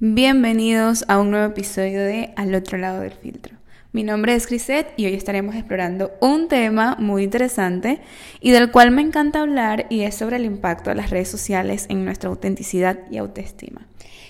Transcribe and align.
Bienvenidos 0.00 1.04
a 1.08 1.18
un 1.18 1.32
nuevo 1.32 1.46
episodio 1.46 2.00
de 2.04 2.32
Al 2.36 2.54
otro 2.54 2.78
lado 2.78 3.00
del 3.00 3.10
filtro. 3.10 3.56
Mi 3.90 4.04
nombre 4.04 4.32
es 4.36 4.46
Crisette 4.46 4.92
y 4.96 5.06
hoy 5.06 5.14
estaremos 5.14 5.56
explorando 5.56 6.12
un 6.20 6.46
tema 6.46 6.94
muy 7.00 7.24
interesante 7.24 8.00
y 8.40 8.52
del 8.52 8.70
cual 8.70 8.92
me 8.92 9.02
encanta 9.02 9.40
hablar 9.40 9.86
y 9.90 10.02
es 10.02 10.14
sobre 10.14 10.36
el 10.36 10.44
impacto 10.44 10.90
de 10.90 10.94
las 10.94 11.10
redes 11.10 11.28
sociales 11.28 11.86
en 11.88 12.04
nuestra 12.04 12.30
autenticidad 12.30 12.96
y 13.10 13.16
autoestima. 13.16 13.88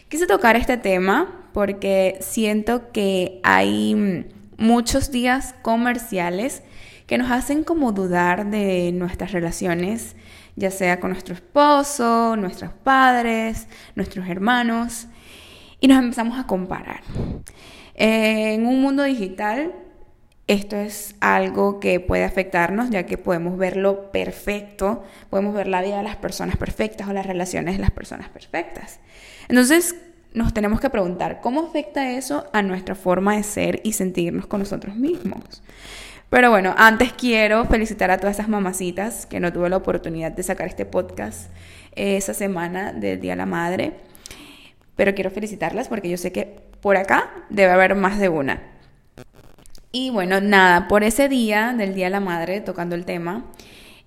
Quise 0.09 0.27
tocar 0.27 0.57
este 0.57 0.79
tema 0.79 1.51
porque 1.53 2.17
siento 2.23 2.91
que 2.91 3.39
hay 3.43 4.25
muchos 4.57 5.11
días 5.11 5.55
comerciales 5.61 6.63
que 7.07 7.19
nos 7.19 7.31
hacen 7.31 7.63
como 7.63 7.93
dudar 7.93 8.51
de 8.51 8.91
nuestras 8.93 9.33
relaciones, 9.33 10.17
ya 10.57 10.71
sea 10.71 10.99
con 10.99 11.11
nuestro 11.11 11.35
esposo, 11.35 12.37
nuestros 12.37 12.73
padres, 12.73 13.69
nuestros 13.97 14.27
hermanos 14.29 15.09
y 15.81 15.89
nos 15.89 15.99
empezamos 15.99 16.39
a 16.39 16.47
comparar. 16.47 17.03
En 17.95 18.67
un 18.67 18.81
mundo 18.81 19.03
digital, 19.03 19.73
esto 20.47 20.77
es 20.77 21.15
algo 21.21 21.79
que 21.79 22.01
puede 22.01 22.25
afectarnos, 22.25 22.91
ya 22.91 23.05
que 23.05 23.19
podemos 23.19 23.59
ver 23.59 23.77
lo 23.77 24.11
perfecto, 24.11 25.05
podemos 25.31 25.55
ver 25.55 25.69
la 25.69 25.83
vida 25.83 25.99
de 25.99 26.03
las 26.03 26.17
personas 26.17 26.57
perfectas 26.57 27.09
o 27.09 27.13
las 27.13 27.27
relaciones 27.27 27.77
de 27.77 27.81
las 27.81 27.91
personas 27.91 28.29
perfectas. 28.31 28.99
Entonces, 29.49 29.97
nos 30.33 30.55
tenemos 30.55 30.81
que 30.81 30.91
preguntar, 30.91 31.41
¿cómo 31.41 31.61
afecta 31.61 32.13
eso 32.13 32.47
a 32.53 32.63
nuestra 32.63 32.95
forma 32.95 33.37
de 33.37 33.43
ser 33.43 33.81
y 33.85 33.93
sentirnos 33.93 34.47
con 34.47 34.61
nosotros 34.61 34.97
mismos? 34.97 35.63
Pero 36.31 36.51
bueno, 36.51 36.75
antes 36.77 37.13
quiero 37.13 37.65
felicitar 37.65 38.11
a 38.11 38.19
todas 38.19 38.37
esas 38.37 38.49
mamacitas 38.49 39.27
que 39.27 39.41
no 39.41 39.53
tuve 39.53 39.69
la 39.71 39.79
oportunidad 39.79 40.33
de 40.33 40.43
sacar 40.43 40.69
este 40.69 40.85
podcast 40.85 41.51
esa 41.95 42.35
semana 42.35 42.93
del 42.93 43.21
Día 43.21 43.33
de 43.33 43.37
la 43.37 43.47
Madre 43.47 44.08
pero 44.99 45.15
quiero 45.15 45.31
felicitarlas 45.31 45.87
porque 45.87 46.09
yo 46.09 46.17
sé 46.17 46.33
que 46.33 46.59
por 46.81 46.97
acá 46.97 47.31
debe 47.51 47.71
haber 47.71 47.95
más 47.95 48.19
de 48.19 48.29
una. 48.29 48.61
Y 49.93 50.11
bueno, 50.11 50.41
nada, 50.41 50.89
por 50.89 51.05
ese 51.05 51.29
día 51.29 51.73
del 51.73 51.95
Día 51.95 52.07
de 52.07 52.11
la 52.11 52.19
Madre, 52.19 52.61
tocando 52.61 52.97
el 52.97 53.05
tema, 53.05 53.45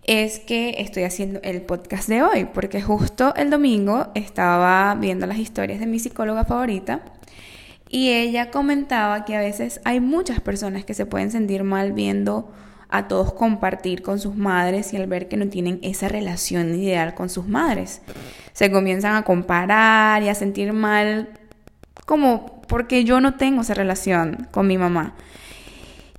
es 0.04 0.40
que 0.40 0.76
estoy 0.80 1.04
haciendo 1.04 1.40
el 1.44 1.62
podcast 1.62 2.10
de 2.10 2.24
hoy, 2.24 2.44
porque 2.44 2.82
justo 2.82 3.34
el 3.36 3.50
domingo 3.50 4.10
estaba 4.16 4.94
viendo 4.96 5.26
las 5.28 5.38
historias 5.38 5.80
de 5.80 5.86
mi 5.86 5.98
psicóloga 5.98 6.44
favorita 6.44 7.00
y 7.88 8.10
ella 8.10 8.52
comentaba 8.52 9.24
que 9.24 9.38
a 9.38 9.40
veces 9.40 9.80
hay 9.86 10.02
muchas 10.02 10.42
personas 10.42 10.84
que 10.84 10.94
se 10.94 11.06
pueden 11.06 11.32
sentir 11.32 11.64
mal 11.64 11.94
viendo 11.94 12.52
a 12.92 13.08
todos 13.08 13.34
compartir 13.34 14.02
con 14.02 14.20
sus 14.20 14.36
madres 14.36 14.94
y 14.94 14.98
al 14.98 15.08
ver 15.08 15.28
que 15.28 15.38
no 15.38 15.48
tienen 15.48 15.80
esa 15.82 16.10
relación 16.10 16.76
ideal 16.76 17.16
con 17.16 17.30
sus 17.30 17.48
madres. 17.48 18.02
Se 18.54 18.70
comienzan 18.70 19.16
a 19.16 19.24
comparar 19.24 20.22
y 20.24 20.30
a 20.30 20.36
sentir 20.36 20.74
mal 20.74 21.30
como 22.06 22.62
porque 22.68 23.04
yo 23.06 23.22
no 23.22 23.36
tengo 23.36 23.62
esa 23.62 23.74
relación 23.74 24.48
con 24.52 24.68
mi 24.68 24.78
mamá. 24.78 25.16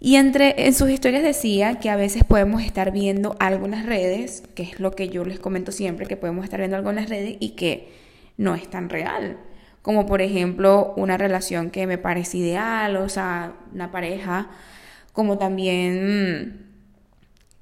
Y 0.00 0.16
entre 0.16 0.66
en 0.66 0.74
sus 0.74 0.90
historias 0.90 1.22
decía 1.22 1.78
que 1.78 1.88
a 1.88 1.96
veces 1.96 2.24
podemos 2.24 2.62
estar 2.62 2.90
viendo 2.90 3.36
algunas 3.38 3.86
redes, 3.86 4.42
que 4.54 4.64
es 4.64 4.80
lo 4.80 4.92
que 4.92 5.08
yo 5.08 5.24
les 5.24 5.38
comento 5.38 5.70
siempre, 5.70 6.06
que 6.06 6.16
podemos 6.16 6.44
estar 6.44 6.58
viendo 6.58 6.76
algunas 6.76 7.08
redes 7.08 7.36
y 7.38 7.50
que 7.50 7.92
no 8.36 8.54
es 8.54 8.68
tan 8.68 8.88
real. 8.88 9.36
Como 9.82 10.06
por 10.06 10.22
ejemplo 10.22 10.94
una 10.96 11.18
relación 11.18 11.70
que 11.70 11.86
me 11.86 11.98
parece 11.98 12.38
ideal, 12.38 12.96
o 12.96 13.08
sea, 13.08 13.52
una 13.72 13.92
pareja 13.92 14.48
como 15.12 15.38
también 15.38 16.72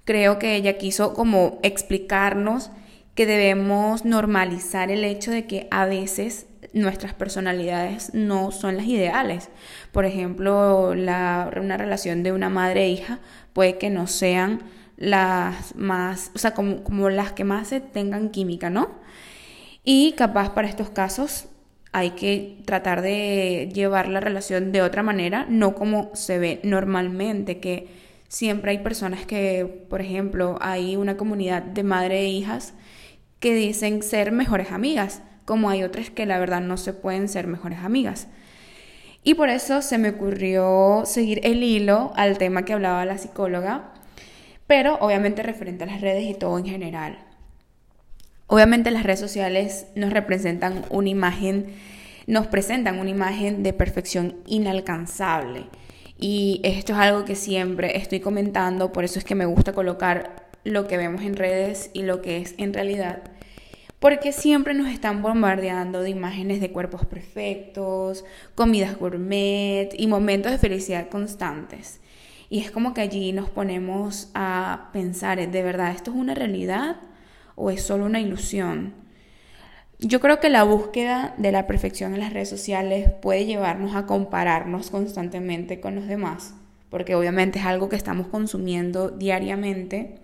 creo 0.05 0.39
que 0.39 0.57
ella 0.57 0.79
quiso 0.79 1.15
como 1.15 1.59
explicarnos 1.63 2.71
que 3.15 3.27
debemos 3.27 4.05
normalizar 4.05 4.91
el 4.91 5.05
hecho 5.05 5.31
de 5.31 5.47
que 5.47 5.69
a 5.71 5.85
veces 5.87 6.47
nuestras 6.73 7.15
personalidades 7.15 8.15
no 8.15 8.51
son 8.53 8.77
las 8.77 8.87
ideales. 8.87 9.51
Por 9.93 10.05
ejemplo, 10.05 10.95
la, 10.95 11.51
una 11.61 11.77
relación 11.77 12.23
de 12.23 12.33
una 12.33 12.49
madre 12.49 12.85
e 12.85 12.91
hija 12.91 13.19
puede 13.53 13.79
que 13.79 13.91
no 13.91 14.07
sean 14.07 14.63
las 14.97 15.75
más, 15.77 16.31
o 16.35 16.39
sea, 16.39 16.55
como, 16.55 16.85
como 16.85 17.09
las 17.09 17.33
que 17.33 17.45
más 17.45 17.69
se 17.69 17.81
tengan 17.81 18.31
química, 18.31 18.71
¿no? 18.71 18.91
Y 19.83 20.13
capaz 20.13 20.51
para 20.51 20.69
estos 20.69 20.91
casos 20.91 21.47
hay 21.93 22.11
que 22.11 22.59
tratar 22.65 23.03
de 23.03 23.69
llevar 23.73 24.09
la 24.09 24.21
relación 24.21 24.73
de 24.73 24.83
otra 24.83 25.03
manera, 25.03 25.47
no 25.49 25.75
como 25.75 26.11
se 26.15 26.39
ve 26.39 26.61
normalmente, 26.63 27.59
que 27.59 27.89
siempre 28.29 28.71
hay 28.71 28.79
personas 28.79 29.27
que, 29.27 29.85
por 29.89 30.01
ejemplo, 30.01 30.57
hay 30.61 30.97
una 30.97 31.17
comunidad 31.17 31.63
de 31.63 31.83
madre 31.83 32.21
e 32.21 32.29
hijas 32.29 32.75
que 33.41 33.55
dicen 33.55 34.03
ser 34.03 34.31
mejores 34.31 34.71
amigas, 34.71 35.23
como 35.45 35.69
hay 35.69 35.83
otras 35.83 36.11
que 36.11 36.27
la 36.27 36.39
verdad 36.39 36.61
no 36.61 36.77
se 36.77 36.93
pueden 36.93 37.29
ser 37.29 37.49
mejores 37.49 37.81
amigas. 37.81 38.29
Y 39.25 39.35
por 39.35 39.49
eso 39.49 39.83
se 39.83 39.99
me 39.99 40.11
ocurrió 40.11 41.03
seguir 41.05 41.41
el 41.43 41.63
hilo 41.63 42.13
al 42.15 42.39
tema 42.39 42.65
que 42.65 42.73
hablaba 42.73 43.05
la 43.05 43.19
psicóloga, 43.19 43.93
pero 44.67 44.97
obviamente 45.01 45.43
referente 45.43 45.85
a 45.85 45.89
las 45.89 46.01
redes 46.01 46.25
y 46.25 46.35
todo 46.35 46.57
en 46.57 46.67
general. 46.67 47.30
Obviamente 48.53 48.91
las 48.91 49.05
redes 49.05 49.21
sociales 49.21 49.87
nos 49.95 50.13
representan 50.13 50.85
una 50.91 51.09
imagen, 51.09 51.67
nos 52.27 52.49
presentan 52.49 52.99
una 52.99 53.09
imagen 53.09 53.63
de 53.63 53.73
perfección 53.73 54.39
inalcanzable. 54.45 55.67
Y 56.19 56.61
esto 56.65 56.95
es 56.95 56.99
algo 56.99 57.25
que 57.25 57.37
siempre 57.37 57.97
estoy 57.97 58.19
comentando, 58.19 58.93
por 58.93 59.05
eso 59.05 59.21
es 59.21 59.25
que 59.25 59.37
me 59.37 59.47
gusta 59.47 59.73
colocar 59.73 60.49
lo 60.65 60.89
que 60.89 60.97
vemos 60.97 61.23
en 61.23 61.37
redes 61.37 61.91
y 61.93 62.03
lo 62.03 62.23
que 62.23 62.39
es 62.39 62.57
en 62.59 62.75
realidad. 62.75 63.23
Porque 64.01 64.33
siempre 64.33 64.75
nos 64.75 64.89
están 64.89 65.23
bombardeando 65.23 66.03
de 66.03 66.11
imágenes 66.11 66.61
de 66.61 66.73
cuerpos 66.73 67.07
perfectos, 67.07 68.25
comidas 68.57 68.99
gourmet 68.99 69.91
y 69.97 70.09
momentos 70.09 70.51
de 70.51 70.59
felicidad 70.59 71.09
constantes. 71.09 72.01
Y 72.49 72.59
es 72.59 72.73
como 72.73 72.95
que 72.95 73.01
allí 73.01 73.31
nos 73.31 73.49
ponemos 73.49 74.29
a 74.35 74.91
pensar, 74.93 75.39
¿de 75.39 75.63
verdad 75.63 75.93
esto 75.93 76.11
es 76.11 76.17
una 76.17 76.35
realidad? 76.35 76.97
O 77.61 77.71
es 77.71 77.83
solo 77.83 78.07
una 78.07 78.21
ilusión. 78.21 78.95
Yo 79.99 80.19
creo 80.21 80.41
que 80.41 80.49
la 80.49 80.65
búsqueda 80.65 81.35
de 81.37 81.53
la 81.53 81.67
perfección 81.67 82.15
en 82.15 82.21
las 82.21 82.33
redes 82.33 82.49
sociales 82.49 83.11
puede 83.21 83.45
llevarnos 83.45 83.95
a 83.95 84.07
compararnos 84.07 84.91
constantemente 84.91 85.79
con 85.79 85.95
los 85.95 86.07
demás, 86.07 86.55
porque 86.89 87.15
obviamente 87.15 87.59
es 87.59 87.67
algo 87.67 87.91
que 87.91 87.97
estamos 87.97 88.29
consumiendo 88.29 89.11
diariamente. 89.11 90.21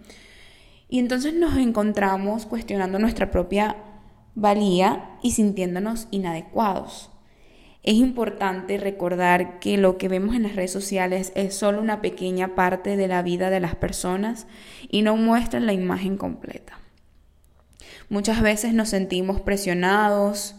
Y 0.89 0.99
entonces 0.99 1.35
nos 1.35 1.59
encontramos 1.59 2.47
cuestionando 2.47 2.99
nuestra 2.99 3.31
propia 3.31 3.77
valía 4.35 5.11
y 5.23 5.33
sintiéndonos 5.33 6.09
inadecuados. 6.11 7.11
Es 7.83 7.97
importante 7.97 8.79
recordar 8.79 9.61
que 9.61 9.77
lo 9.77 9.99
que 9.99 10.09
vemos 10.09 10.35
en 10.35 10.45
las 10.45 10.57
redes 10.57 10.73
sociales 10.73 11.33
es 11.37 11.55
solo 11.55 11.83
una 11.83 12.01
pequeña 12.01 12.55
parte 12.55 12.97
de 12.97 13.09
la 13.09 13.23
vida 13.23 13.51
de 13.51 13.61
las 13.61 13.77
personas 13.77 14.47
y 14.89 15.03
no 15.03 15.17
muestran 15.17 15.67
la 15.67 15.75
imagen 15.75 16.17
completa. 16.17 16.81
Muchas 18.09 18.43
veces 18.43 18.75
nos 18.75 18.91
sentimos 18.91 19.41
presionados, 19.41 20.57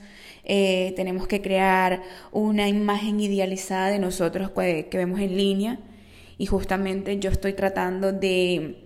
eh, 0.50 0.94
tenemos 0.96 1.28
que 1.28 1.42
crear 1.42 2.02
una 2.32 2.70
imagen 2.70 3.20
idealizada 3.20 3.90
de 3.90 4.00
nosotros 4.00 4.52
que, 4.52 4.88
vemos 4.94 5.20
en 5.20 5.36
línea. 5.36 5.80
Y 6.38 6.46
justamente 6.46 7.20
yo 7.20 7.30
estoy 7.30 7.54
tratando 7.54 8.14
de 8.14 8.84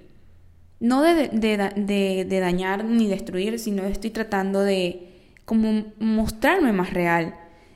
no 0.79 1.03
de, 1.03 1.27
de, 1.27 2.39
dañar 2.39 2.83
ni 2.83 3.07
destruir, 3.07 3.59
sino 3.59 3.83
estoy 3.83 4.09
tratando 4.09 4.61
de 4.61 5.09
como 5.45 5.85
mostrarme 5.99 6.73
más 6.73 6.93
real, 6.93 7.35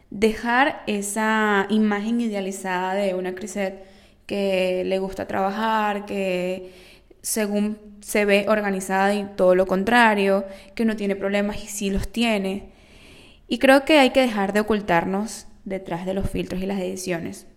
dejar 0.10 0.82
esa 0.88 1.68
imagen 1.70 2.22
idealizada 2.22 2.96
de 2.96 3.14
una 3.14 3.36
Crisette 3.36 3.86
que 4.26 4.84
le 4.86 4.98
gusta 4.98 5.28
trabajar, 5.28 6.06
que 6.06 6.72
según 7.26 7.80
se 8.02 8.24
ve 8.24 8.46
organizada 8.48 9.16
y 9.16 9.24
todo 9.36 9.56
lo 9.56 9.66
contrario, 9.66 10.46
que 10.76 10.86
no 10.86 10.96
tiene 10.96 11.16
problemas 11.16 11.64
y 11.64 11.66
sí 11.66 11.90
los 11.90 12.08
tiene. 12.08 12.70
Y 13.48 13.58
creo 13.58 13.84
que 13.84 13.98
hay 13.98 14.12
que 14.12 14.22
dejar 14.22 14.54
de 14.54 14.60
ocultarnos 14.60 15.48
detrás 15.64 16.06
de 16.06 16.14
los 16.14 16.30
filtros 16.30 16.62
y 16.62 16.68
las 16.68 16.80
ediciones. 16.80 17.48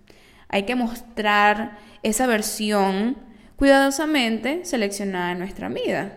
Hay 0.49 0.63
que 0.63 0.75
mostrar 0.75 1.77
esa 2.03 2.27
versión 2.27 3.19
cuidadosamente 3.57 4.65
seleccionada 4.65 5.33
en 5.33 5.39
nuestra 5.41 5.69
vida. 5.69 6.17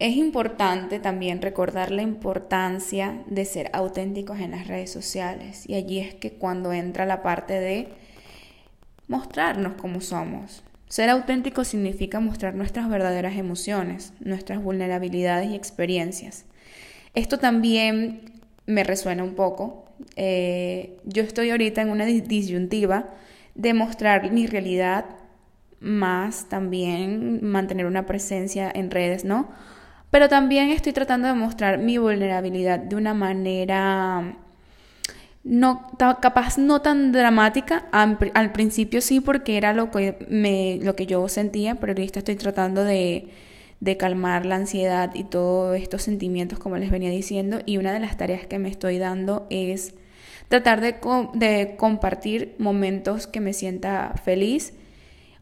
Es 0.00 0.16
importante 0.16 0.98
también 0.98 1.40
recordar 1.40 1.92
la 1.92 2.02
importancia 2.02 3.22
de 3.26 3.44
ser 3.44 3.70
auténticos 3.72 4.40
en 4.40 4.50
las 4.50 4.66
redes 4.66 4.90
sociales. 4.90 5.68
Y 5.68 5.76
allí 5.76 6.00
es 6.00 6.16
que 6.16 6.32
cuando 6.32 6.72
entra 6.72 7.06
la 7.06 7.22
parte 7.22 7.60
de 7.60 7.92
mostrarnos 9.06 9.74
como 9.74 10.00
somos, 10.00 10.64
ser 10.90 11.08
auténtico 11.08 11.64
significa 11.64 12.18
mostrar 12.18 12.54
nuestras 12.54 12.90
verdaderas 12.90 13.36
emociones, 13.36 14.12
nuestras 14.20 14.62
vulnerabilidades 14.62 15.48
y 15.48 15.54
experiencias. 15.54 16.44
Esto 17.14 17.38
también 17.38 18.32
me 18.66 18.82
resuena 18.82 19.22
un 19.22 19.34
poco. 19.34 19.86
Eh, 20.16 20.98
yo 21.04 21.22
estoy 21.22 21.50
ahorita 21.50 21.80
en 21.80 21.90
una 21.90 22.04
disyuntiva 22.04 23.08
de 23.54 23.72
mostrar 23.72 24.32
mi 24.32 24.48
realidad 24.48 25.04
más 25.78 26.48
también 26.48 27.38
mantener 27.44 27.86
una 27.86 28.04
presencia 28.04 28.70
en 28.74 28.90
redes, 28.90 29.24
¿no? 29.24 29.48
Pero 30.10 30.28
también 30.28 30.70
estoy 30.70 30.92
tratando 30.92 31.28
de 31.28 31.34
mostrar 31.34 31.78
mi 31.78 31.98
vulnerabilidad 31.98 32.80
de 32.80 32.96
una 32.96 33.14
manera 33.14 34.36
no 35.42 35.90
capaz 35.98 36.58
no 36.58 36.82
tan 36.82 37.12
dramática 37.12 37.86
al, 37.92 38.52
principio 38.52 39.00
sí 39.00 39.20
porque 39.20 39.56
era 39.56 39.72
lo 39.72 39.90
que 39.90 40.18
me 40.28 40.78
lo 40.82 40.94
que 40.96 41.06
yo 41.06 41.26
sentía 41.28 41.76
pero 41.76 41.92
ahorita 41.92 42.18
estoy 42.18 42.36
tratando 42.36 42.84
de, 42.84 43.28
de 43.80 43.96
calmar 43.96 44.44
la 44.44 44.56
ansiedad 44.56 45.14
y 45.14 45.24
todos 45.24 45.76
estos 45.78 46.02
sentimientos 46.02 46.58
como 46.58 46.76
les 46.76 46.90
venía 46.90 47.10
diciendo 47.10 47.60
y 47.64 47.78
una 47.78 47.92
de 47.92 48.00
las 48.00 48.18
tareas 48.18 48.46
que 48.46 48.58
me 48.58 48.68
estoy 48.68 48.98
dando 48.98 49.46
es 49.48 49.94
tratar 50.50 50.80
de, 50.80 50.96
de 51.34 51.76
compartir 51.76 52.56
momentos 52.58 53.28
que 53.28 53.40
me 53.40 53.52
sienta 53.52 54.12
feliz. 54.22 54.74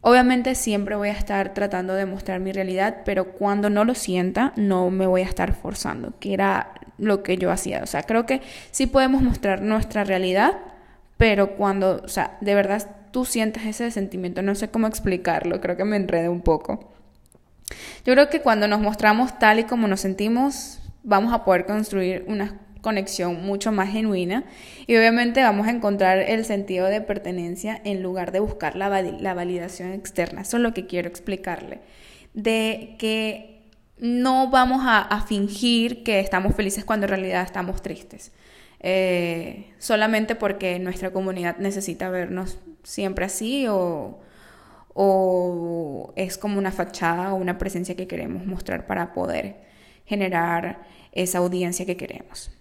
Obviamente 0.01 0.53
siempre 0.53 0.95
voy 0.95 1.09
a 1.09 1.13
estar 1.13 1.53
tratando 1.55 1.95
de 1.95 2.05
mostrar 2.05 2.39
mi 2.39 2.51
realidad, 2.51 3.01
pero 3.03 3.33
cuando 3.33 3.71
no 3.71 3.83
lo 3.83 3.95
sienta, 3.95 4.53
no 4.55 4.91
me 4.91 5.07
voy 5.07 5.21
a 5.21 5.25
estar 5.25 5.53
forzando, 5.55 6.13
que 6.19 6.33
era 6.33 6.78
lo 6.99 7.23
que 7.23 7.37
yo 7.37 7.51
hacía. 7.51 7.81
O 7.83 7.85
sea, 7.85 8.03
creo 8.03 8.25
que 8.25 8.41
sí 8.71 8.87
podemos 8.87 9.21
mostrar 9.21 9.61
nuestra 9.61 10.03
realidad, 10.03 10.57
pero 11.17 11.55
cuando, 11.55 12.01
o 12.03 12.07
sea, 12.07 12.37
de 12.41 12.55
verdad 12.55 12.95
tú 13.11 13.25
sientes 13.25 13.65
ese 13.65 13.91
sentimiento, 13.91 14.41
no 14.41 14.55
sé 14.55 14.69
cómo 14.69 14.87
explicarlo, 14.87 15.59
creo 15.61 15.77
que 15.77 15.85
me 15.85 15.95
enredé 15.95 16.29
un 16.29 16.41
poco. 16.41 16.91
Yo 18.05 18.13
creo 18.13 18.29
que 18.29 18.41
cuando 18.41 18.67
nos 18.67 18.79
mostramos 18.79 19.37
tal 19.37 19.59
y 19.59 19.63
como 19.63 19.87
nos 19.87 20.01
sentimos, 20.01 20.79
vamos 21.03 21.33
a 21.33 21.43
poder 21.43 21.65
construir 21.65 22.25
una 22.27 22.59
conexión 22.81 23.43
mucho 23.43 23.71
más 23.71 23.89
genuina 23.89 24.45
y 24.87 24.95
obviamente 24.95 25.43
vamos 25.43 25.67
a 25.67 25.71
encontrar 25.71 26.19
el 26.19 26.45
sentido 26.45 26.87
de 26.87 27.01
pertenencia 27.01 27.79
en 27.83 28.01
lugar 28.01 28.31
de 28.31 28.39
buscar 28.39 28.75
la, 28.75 29.01
la 29.01 29.33
validación 29.33 29.91
externa. 29.91 30.41
Eso 30.41 30.57
es 30.57 30.63
lo 30.63 30.73
que 30.73 30.87
quiero 30.87 31.07
explicarle. 31.07 31.79
De 32.33 32.95
que 32.97 33.48
no 33.99 34.49
vamos 34.49 34.81
a, 34.85 35.21
fingir 35.27 36.03
que 36.03 36.19
estamos 36.19 36.55
felices 36.55 36.85
cuando 36.85 37.05
en 37.05 37.09
realidad 37.09 37.43
estamos 37.43 37.81
tristes. 37.81 38.31
Eh, 38.81 39.73
solamente 39.77 40.35
porque 40.35 40.79
nuestra 40.79 41.11
comunidad 41.11 41.57
necesita 41.57 42.09
vernos 42.09 42.59
siempre 42.83 43.25
así 43.25 43.67
o, 43.67 44.19
o 44.93 46.13
es 46.15 46.37
como 46.37 46.57
una 46.57 46.71
fachada 46.71 47.33
o 47.33 47.35
una 47.35 47.57
presencia 47.57 47.95
que 47.95 48.07
queremos 48.07 48.45
mostrar 48.45 48.87
para 48.87 49.13
poder 49.13 49.57
generar 50.05 50.81
esa 51.11 51.39
audiencia 51.39 51.85
que 51.85 51.97
queremos. 51.97 52.51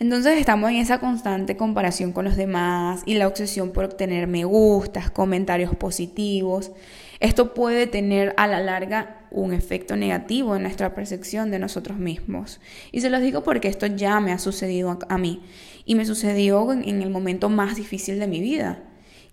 Entonces 0.00 0.38
estamos 0.38 0.70
en 0.70 0.76
esa 0.76 0.98
constante 0.98 1.58
comparación 1.58 2.12
con 2.12 2.24
los 2.24 2.34
demás 2.34 3.02
y 3.04 3.14
la 3.14 3.28
obsesión 3.28 3.70
por 3.70 3.84
obtener 3.84 4.26
me 4.26 4.44
gustas, 4.44 5.10
comentarios 5.10 5.76
positivos. 5.76 6.72
Esto 7.20 7.52
puede 7.52 7.86
tener 7.86 8.34
a 8.38 8.46
la 8.46 8.60
larga 8.60 9.26
un 9.30 9.52
efecto 9.52 9.94
negativo 9.94 10.56
en 10.56 10.62
nuestra 10.62 10.94
percepción 10.94 11.50
de 11.50 11.58
nosotros 11.58 11.98
mismos. 11.98 12.60
Y 12.92 13.02
se 13.02 13.10
los 13.10 13.20
digo 13.20 13.42
porque 13.42 13.68
esto 13.68 13.86
ya 13.86 14.20
me 14.20 14.32
ha 14.32 14.38
sucedido 14.38 14.98
a, 15.08 15.18
mí 15.18 15.42
y 15.84 15.94
me 15.94 16.06
sucedió 16.06 16.72
en 16.72 17.02
el 17.02 17.10
momento 17.10 17.50
más 17.50 17.76
difícil 17.76 18.18
de 18.18 18.26
mi 18.26 18.40
vida, 18.40 18.82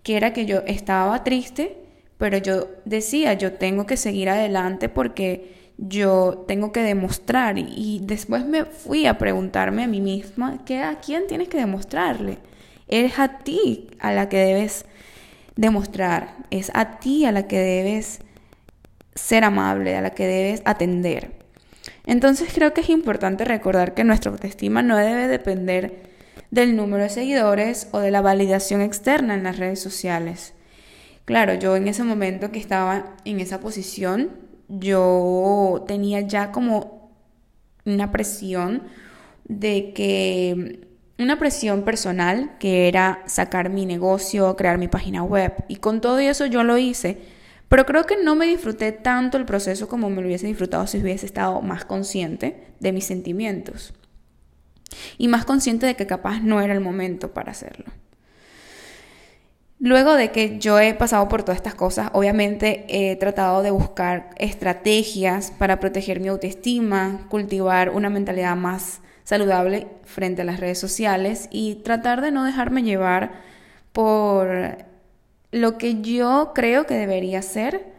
que 0.02 0.16
era 0.16 0.34
que 0.34 0.44
yo 0.44 0.58
estaba 0.66 1.24
triste, 1.24 1.78
pero 2.18 2.36
yo 2.36 2.68
decía, 2.84 3.32
yo 3.34 3.54
tengo 3.54 3.86
que 3.86 3.96
seguir 3.96 4.28
adelante 4.28 4.88
porque 4.90 5.56
yo 5.78 6.44
tengo 6.46 6.72
que 6.72 6.82
demostrar 6.82 7.56
y 7.58 8.00
después 8.02 8.44
me 8.44 8.64
fui 8.64 9.06
a 9.06 9.16
preguntarme 9.16 9.84
a 9.84 9.88
mí 9.88 10.00
misma 10.00 10.64
que 10.64 10.82
a 10.82 10.98
quién 11.00 11.26
tienes 11.26 11.48
que 11.48 11.58
demostrarle. 11.58 12.38
Es 12.88 13.18
a 13.18 13.38
ti 13.38 13.88
a 14.00 14.12
la 14.12 14.28
que 14.28 14.38
debes 14.38 14.84
demostrar, 15.58 16.36
es 16.52 16.70
a 16.72 17.00
ti 17.00 17.24
a 17.24 17.32
la 17.32 17.48
que 17.48 17.58
debes 17.58 18.20
ser 19.16 19.42
amable, 19.42 19.96
a 19.96 20.00
la 20.00 20.10
que 20.10 20.24
debes 20.24 20.62
atender. 20.64 21.32
Entonces 22.06 22.50
creo 22.54 22.72
que 22.72 22.82
es 22.82 22.88
importante 22.88 23.44
recordar 23.44 23.92
que 23.92 24.04
nuestra 24.04 24.30
autoestima 24.30 24.82
no 24.82 24.96
debe 24.96 25.26
depender 25.26 26.10
del 26.52 26.76
número 26.76 27.02
de 27.02 27.08
seguidores 27.08 27.88
o 27.90 27.98
de 27.98 28.12
la 28.12 28.20
validación 28.20 28.80
externa 28.82 29.34
en 29.34 29.42
las 29.42 29.58
redes 29.58 29.80
sociales. 29.80 30.54
Claro, 31.24 31.54
yo 31.54 31.74
en 31.74 31.88
ese 31.88 32.04
momento 32.04 32.52
que 32.52 32.60
estaba 32.60 33.16
en 33.24 33.40
esa 33.40 33.58
posición, 33.58 34.30
yo 34.68 35.84
tenía 35.88 36.20
ya 36.20 36.52
como 36.52 37.10
una 37.84 38.12
presión 38.12 38.84
de 39.48 39.92
que 39.92 40.87
una 41.18 41.38
presión 41.38 41.82
personal 41.82 42.56
que 42.58 42.88
era 42.88 43.22
sacar 43.26 43.70
mi 43.70 43.86
negocio, 43.86 44.54
crear 44.56 44.78
mi 44.78 44.88
página 44.88 45.22
web 45.22 45.52
y 45.66 45.76
con 45.76 46.00
todo 46.00 46.18
eso 46.20 46.46
yo 46.46 46.62
lo 46.62 46.78
hice, 46.78 47.18
pero 47.68 47.84
creo 47.84 48.06
que 48.06 48.22
no 48.22 48.36
me 48.36 48.46
disfruté 48.46 48.92
tanto 48.92 49.36
el 49.36 49.44
proceso 49.44 49.88
como 49.88 50.10
me 50.10 50.22
lo 50.22 50.28
hubiese 50.28 50.46
disfrutado 50.46 50.86
si 50.86 50.98
hubiese 50.98 51.26
estado 51.26 51.60
más 51.60 51.84
consciente 51.84 52.68
de 52.80 52.92
mis 52.92 53.04
sentimientos 53.04 53.92
y 55.18 55.28
más 55.28 55.44
consciente 55.44 55.86
de 55.86 55.96
que 55.96 56.06
capaz 56.06 56.40
no 56.40 56.60
era 56.60 56.72
el 56.72 56.80
momento 56.80 57.32
para 57.34 57.50
hacerlo. 57.50 57.86
Luego 59.80 60.14
de 60.14 60.32
que 60.32 60.58
yo 60.58 60.80
he 60.80 60.94
pasado 60.94 61.28
por 61.28 61.44
todas 61.44 61.56
estas 61.56 61.74
cosas, 61.74 62.10
obviamente 62.12 62.84
he 62.88 63.14
tratado 63.16 63.62
de 63.62 63.70
buscar 63.70 64.30
estrategias 64.36 65.52
para 65.52 65.78
proteger 65.78 66.18
mi 66.18 66.28
autoestima, 66.28 67.26
cultivar 67.28 67.90
una 67.90 68.10
mentalidad 68.10 68.56
más 68.56 69.00
saludable 69.28 69.88
frente 70.04 70.40
a 70.40 70.44
las 70.46 70.58
redes 70.58 70.78
sociales 70.78 71.48
y 71.50 71.74
tratar 71.84 72.22
de 72.22 72.30
no 72.30 72.46
dejarme 72.46 72.82
llevar 72.82 73.32
por 73.92 74.78
lo 75.50 75.76
que 75.76 76.00
yo 76.00 76.52
creo 76.54 76.86
que 76.86 76.94
debería 76.94 77.42
ser 77.42 77.92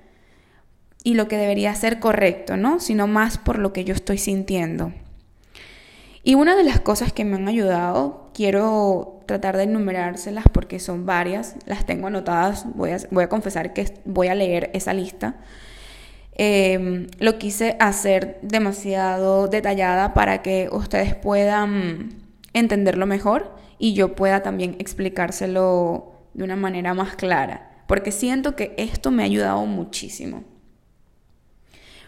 y 1.04 1.14
lo 1.14 1.28
que 1.28 1.38
debería 1.38 1.76
ser 1.76 2.00
correcto, 2.00 2.58
¿no? 2.58 2.80
Sino 2.80 3.06
más 3.06 3.38
por 3.38 3.60
lo 3.60 3.74
que 3.74 3.84
yo 3.84 3.94
estoy 3.94 4.18
sintiendo. 4.18 4.92
Y 6.24 6.34
una 6.34 6.56
de 6.56 6.64
las 6.64 6.80
cosas 6.80 7.14
que 7.14 7.26
me 7.26 7.36
han 7.36 7.48
ayudado, 7.48 8.32
quiero 8.34 9.22
tratar 9.28 9.56
de 9.56 9.64
enumerárselas 9.64 10.46
porque 10.52 10.80
son 10.80 11.06
varias, 11.06 11.58
las 11.68 11.86
tengo 11.86 12.08
anotadas, 12.08 12.66
voy 12.74 12.90
a, 12.90 12.98
voy 13.12 13.26
a 13.26 13.30
confesar 13.30 13.74
que 13.74 13.94
voy 14.04 14.30
a 14.30 14.36
leer 14.36 14.72
esa 14.74 14.96
lista. 14.96 15.36
Em, 16.42 17.08
lo 17.20 17.38
quise 17.38 17.76
hacer 17.82 18.40
demasiado 18.42 19.50
detallada 19.50 20.14
para 20.14 20.42
que 20.42 20.70
ustedes 20.72 21.14
puedan 21.14 22.12
entenderlo 22.54 23.06
mejor 23.06 23.54
y 23.78 23.94
yo 23.94 24.16
pueda 24.16 24.42
también 24.42 24.78
explicárselo 24.80 26.14
de 26.34 26.46
una 26.46 26.56
manera 26.56 26.94
más 26.94 27.18
clara, 27.18 27.84
porque 27.88 28.14
siento 28.14 28.56
que 28.56 28.74
esto 28.78 29.12
me 29.12 29.24
ha 29.24 29.26
ayudado 29.26 29.66
muchísimo. 29.66 30.46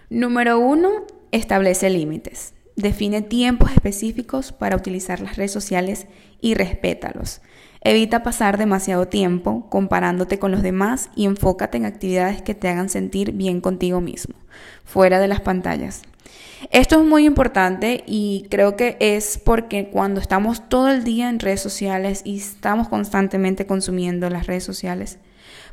Número 0.09 0.59
uno, 0.59 1.05
establece 1.33 1.89
límites. 1.89 2.53
Define 2.77 3.21
tiempos 3.21 3.73
específicos 3.73 4.53
para 4.53 4.77
utilizar 4.77 5.19
las 5.19 5.35
redes 5.35 5.51
sociales 5.51 6.07
y 6.39 6.53
respétalos. 6.53 7.41
Evita 7.83 8.21
pasar 8.21 8.59
demasiado 8.59 9.07
tiempo 9.07 9.67
comparándote 9.69 10.37
con 10.37 10.51
los 10.51 10.61
demás 10.61 11.09
y 11.15 11.25
enfócate 11.25 11.77
en 11.77 11.85
actividades 11.85 12.43
que 12.43 12.53
te 12.53 12.69
hagan 12.69 12.89
sentir 12.89 13.31
bien 13.31 13.59
contigo 13.59 14.01
mismo, 14.01 14.35
fuera 14.85 15.19
de 15.19 15.27
las 15.27 15.41
pantallas. 15.41 16.03
Esto 16.69 17.01
es 17.01 17.07
muy 17.07 17.25
importante 17.25 18.03
y 18.05 18.45
creo 18.51 18.75
que 18.75 18.97
es 18.99 19.39
porque 19.43 19.89
cuando 19.89 20.21
estamos 20.21 20.69
todo 20.69 20.89
el 20.89 21.03
día 21.03 21.27
en 21.27 21.39
redes 21.39 21.59
sociales 21.59 22.21
y 22.23 22.37
estamos 22.37 22.87
constantemente 22.87 23.65
consumiendo 23.65 24.29
las 24.29 24.45
redes 24.45 24.63
sociales, 24.63 25.17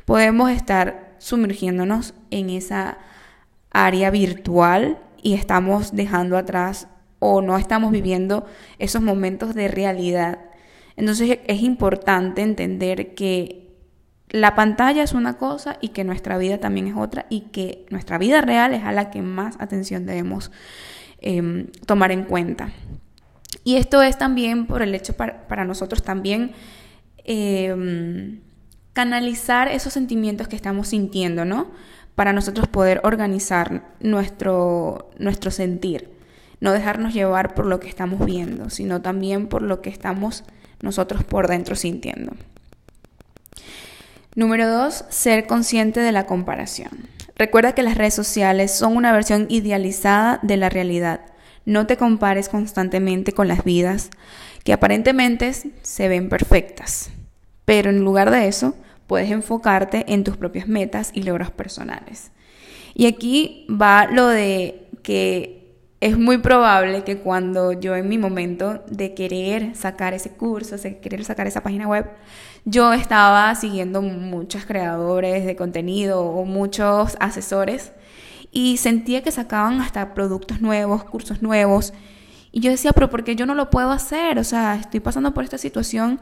podemos 0.05 0.49
estar 0.49 1.13
sumergiéndonos 1.19 2.15
en 2.31 2.49
esa 2.49 2.97
área 3.69 4.09
virtual 4.09 4.97
y 5.21 5.35
estamos 5.35 5.95
dejando 5.95 6.37
atrás 6.37 6.87
o 7.19 7.41
no 7.41 7.57
estamos 7.57 7.91
viviendo 7.91 8.47
esos 8.79 9.03
momentos 9.03 9.53
de 9.53 9.67
realidad. 9.67 10.39
Entonces 10.99 11.39
es 11.47 11.61
importante 11.61 12.41
entender 12.41 13.15
que 13.15 13.69
la 14.27 14.53
pantalla 14.53 15.01
es 15.01 15.13
una 15.13 15.37
cosa 15.37 15.77
y 15.79 15.89
que 15.89 16.03
nuestra 16.03 16.37
vida 16.37 16.57
también 16.57 16.87
es 16.87 16.95
otra 16.97 17.25
y 17.29 17.41
que 17.53 17.85
nuestra 17.89 18.17
vida 18.17 18.41
real 18.41 18.73
es 18.73 18.83
a 18.83 18.91
la 18.91 19.09
que 19.09 19.21
más 19.21 19.55
atención 19.61 20.05
debemos 20.05 20.51
em, 21.21 21.67
tomar 21.85 22.11
en 22.11 22.25
cuenta. 22.25 22.71
Y 23.63 23.77
esto 23.77 24.03
es 24.03 24.17
también 24.17 24.67
por 24.67 24.81
el 24.81 24.93
hecho 24.93 25.13
para, 25.15 25.63
nosotros 25.63 26.03
también 26.03 26.51
em, 27.23 28.41
canalizar 28.91 29.69
esos 29.69 29.93
sentimientos 29.93 30.49
que 30.49 30.57
estamos 30.57 30.89
sintiendo, 30.89 31.45
¿no? 31.45 31.71
para 32.15 32.33
nosotros 32.33 32.67
poder 32.67 32.99
organizar 33.05 33.83
nuestro, 34.01 35.11
nuestro 35.17 35.49
sentir. 35.49 36.09
No 36.59 36.73
dejarnos 36.73 37.13
llevar 37.13 37.53
por 37.53 37.65
lo 37.65 37.79
que 37.79 37.87
estamos 37.87 38.25
viendo, 38.25 38.69
sino 38.69 39.01
también 39.01 39.47
por 39.47 39.61
lo 39.61 39.81
que 39.81 39.89
estamos 39.89 40.43
nosotros 40.81 41.23
por 41.23 41.47
dentro 41.47 41.75
sintiendo. 41.75 42.33
Número 44.35 44.69
dos, 44.69 45.05
ser 45.09 45.47
consciente 45.47 45.99
de 45.99 46.11
la 46.11 46.25
comparación. 46.25 47.09
Recuerda 47.35 47.73
que 47.73 47.83
las 47.83 47.97
redes 47.97 48.13
sociales 48.13 48.71
son 48.71 48.95
una 48.95 49.11
versión 49.11 49.47
idealizada 49.49 50.39
de 50.43 50.57
la 50.57 50.69
realidad. 50.69 51.21
No 51.65 51.87
te 51.87 51.97
compares 51.97 52.49
constantemente 52.49 53.31
con 53.31 53.47
las 53.47 53.63
vidas 53.63 54.09
que 54.63 54.73
aparentemente 54.73 55.53
se 55.53 56.07
ven 56.07 56.29
perfectas. 56.29 57.09
Pero 57.65 57.89
en 57.89 58.03
lugar 58.03 58.31
de 58.31 58.47
eso, 58.47 58.75
puedes 59.07 59.31
enfocarte 59.31 60.05
en 60.13 60.23
tus 60.23 60.37
propias 60.37 60.67
metas 60.67 61.11
y 61.13 61.23
logros 61.23 61.51
personales. 61.51 62.31
Y 62.93 63.05
aquí 63.07 63.65
va 63.69 64.07
lo 64.07 64.27
de 64.27 64.87
que 65.03 65.58
es 66.01 66.17
muy 66.17 66.37
probable 66.37 67.03
que 67.03 67.17
cuando 67.17 67.73
yo 67.73 67.95
en 67.95 68.07
mi 68.07 68.17
momento 68.17 68.83
de 68.87 69.13
querer 69.13 69.75
sacar 69.75 70.13
ese 70.13 70.31
curso, 70.31 70.77
de 70.77 70.99
querer 70.99 71.25
sacar 71.25 71.45
esa 71.47 71.61
página 71.61 71.87
web, 71.87 72.09
yo 72.63 72.93
estaba 72.93 73.53
siguiendo 73.55 74.01
muchos 74.01 74.65
creadores 74.65 75.45
de 75.45 75.55
contenido 75.55 76.21
o 76.21 76.45
muchos 76.45 77.17
asesores 77.19 77.91
y 78.51 78.77
sentía 78.77 79.23
que 79.23 79.31
sacaban 79.31 79.81
hasta 79.81 80.13
productos 80.13 80.61
nuevos, 80.61 81.03
cursos 81.03 81.41
nuevos. 81.41 81.93
Y 82.51 82.61
yo 82.61 82.71
decía, 82.71 82.93
pero 82.93 83.09
¿por 83.09 83.23
qué 83.23 83.35
yo 83.35 83.45
no 83.45 83.53
lo 83.53 83.69
puedo 83.69 83.91
hacer? 83.91 84.39
O 84.39 84.43
sea, 84.43 84.75
estoy 84.75 85.01
pasando 85.01 85.33
por 85.33 85.43
esta 85.43 85.57
situación 85.57 86.19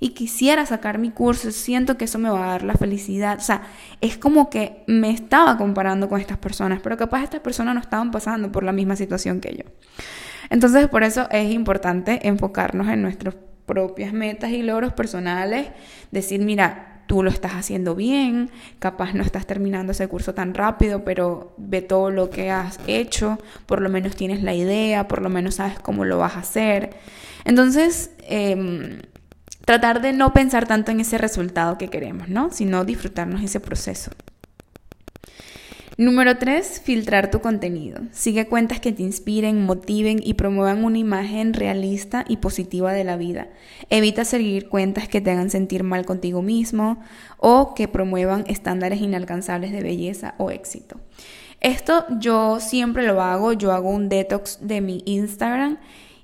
y 0.00 0.10
quisiera 0.10 0.64
sacar 0.64 0.98
mi 0.98 1.10
curso, 1.10 1.52
siento 1.52 1.98
que 1.98 2.06
eso 2.06 2.18
me 2.18 2.30
va 2.30 2.44
a 2.44 2.50
dar 2.52 2.62
la 2.62 2.74
felicidad. 2.74 3.38
O 3.38 3.42
sea, 3.42 3.62
es 4.00 4.16
como 4.16 4.48
que 4.48 4.82
me 4.86 5.10
estaba 5.10 5.58
comparando 5.58 6.08
con 6.08 6.20
estas 6.20 6.38
personas, 6.38 6.80
pero 6.82 6.96
capaz 6.96 7.22
estas 7.22 7.40
personas 7.40 7.74
no 7.74 7.80
estaban 7.80 8.10
pasando 8.10 8.50
por 8.50 8.64
la 8.64 8.72
misma 8.72 8.96
situación 8.96 9.40
que 9.40 9.56
yo. 9.56 9.64
Entonces, 10.48 10.88
por 10.88 11.04
eso 11.04 11.28
es 11.30 11.52
importante 11.52 12.26
enfocarnos 12.26 12.88
en 12.88 13.02
nuestras 13.02 13.36
propias 13.66 14.12
metas 14.14 14.50
y 14.50 14.62
logros 14.62 14.94
personales, 14.94 15.68
decir, 16.10 16.40
mira, 16.40 17.04
tú 17.06 17.22
lo 17.22 17.30
estás 17.30 17.52
haciendo 17.52 17.94
bien, 17.94 18.50
capaz 18.78 19.12
no 19.14 19.22
estás 19.22 19.46
terminando 19.46 19.92
ese 19.92 20.08
curso 20.08 20.32
tan 20.32 20.54
rápido, 20.54 21.04
pero 21.04 21.54
ve 21.58 21.82
todo 21.82 22.10
lo 22.10 22.30
que 22.30 22.50
has 22.50 22.80
hecho, 22.86 23.38
por 23.66 23.82
lo 23.82 23.90
menos 23.90 24.16
tienes 24.16 24.42
la 24.42 24.54
idea, 24.54 25.08
por 25.08 25.20
lo 25.20 25.28
menos 25.28 25.56
sabes 25.56 25.78
cómo 25.78 26.04
lo 26.04 26.18
vas 26.18 26.36
a 26.36 26.40
hacer. 26.40 26.90
Entonces, 27.44 28.12
eh, 28.20 29.00
tratar 29.70 30.02
de 30.02 30.12
no 30.12 30.32
pensar 30.32 30.66
tanto 30.66 30.90
en 30.90 30.98
ese 30.98 31.16
resultado 31.16 31.78
que 31.78 31.86
queremos, 31.86 32.28
¿no? 32.28 32.50
Sino 32.50 32.84
disfrutarnos 32.84 33.40
ese 33.40 33.60
proceso. 33.60 34.10
Número 35.96 36.38
3. 36.38 36.82
Filtrar 36.84 37.30
tu 37.30 37.40
contenido. 37.40 38.00
Sigue 38.10 38.48
cuentas 38.48 38.80
que 38.80 38.90
te 38.90 39.04
inspiren, 39.04 39.64
motiven 39.64 40.18
y 40.24 40.34
promuevan 40.34 40.82
una 40.82 40.98
imagen 40.98 41.54
realista 41.54 42.24
y 42.26 42.38
positiva 42.38 42.92
de 42.92 43.04
la 43.04 43.16
vida. 43.16 43.46
Evita 43.90 44.24
seguir 44.24 44.68
cuentas 44.68 45.06
que 45.06 45.20
te 45.20 45.30
hagan 45.30 45.50
sentir 45.50 45.84
mal 45.84 46.04
contigo 46.04 46.42
mismo 46.42 47.00
o 47.36 47.72
que 47.76 47.86
promuevan 47.86 48.42
estándares 48.48 49.00
inalcanzables 49.00 49.70
de 49.70 49.84
belleza 49.84 50.34
o 50.38 50.50
éxito. 50.50 50.98
Esto 51.60 52.06
yo 52.18 52.58
siempre 52.58 53.06
lo 53.06 53.22
hago, 53.22 53.52
yo 53.52 53.70
hago 53.70 53.90
un 53.90 54.08
detox 54.08 54.58
de 54.62 54.80
mi 54.80 55.02
Instagram 55.04 55.78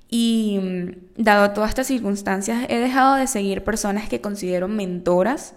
y 0.09 0.59
mm, 0.61 1.23
dado 1.23 1.51
todas 1.51 1.69
estas 1.69 1.87
circunstancias, 1.87 2.65
he 2.69 2.77
dejado 2.79 3.15
de 3.15 3.27
seguir 3.27 3.63
personas 3.63 4.07
que 4.09 4.21
considero 4.21 4.67
mentoras, 4.67 5.53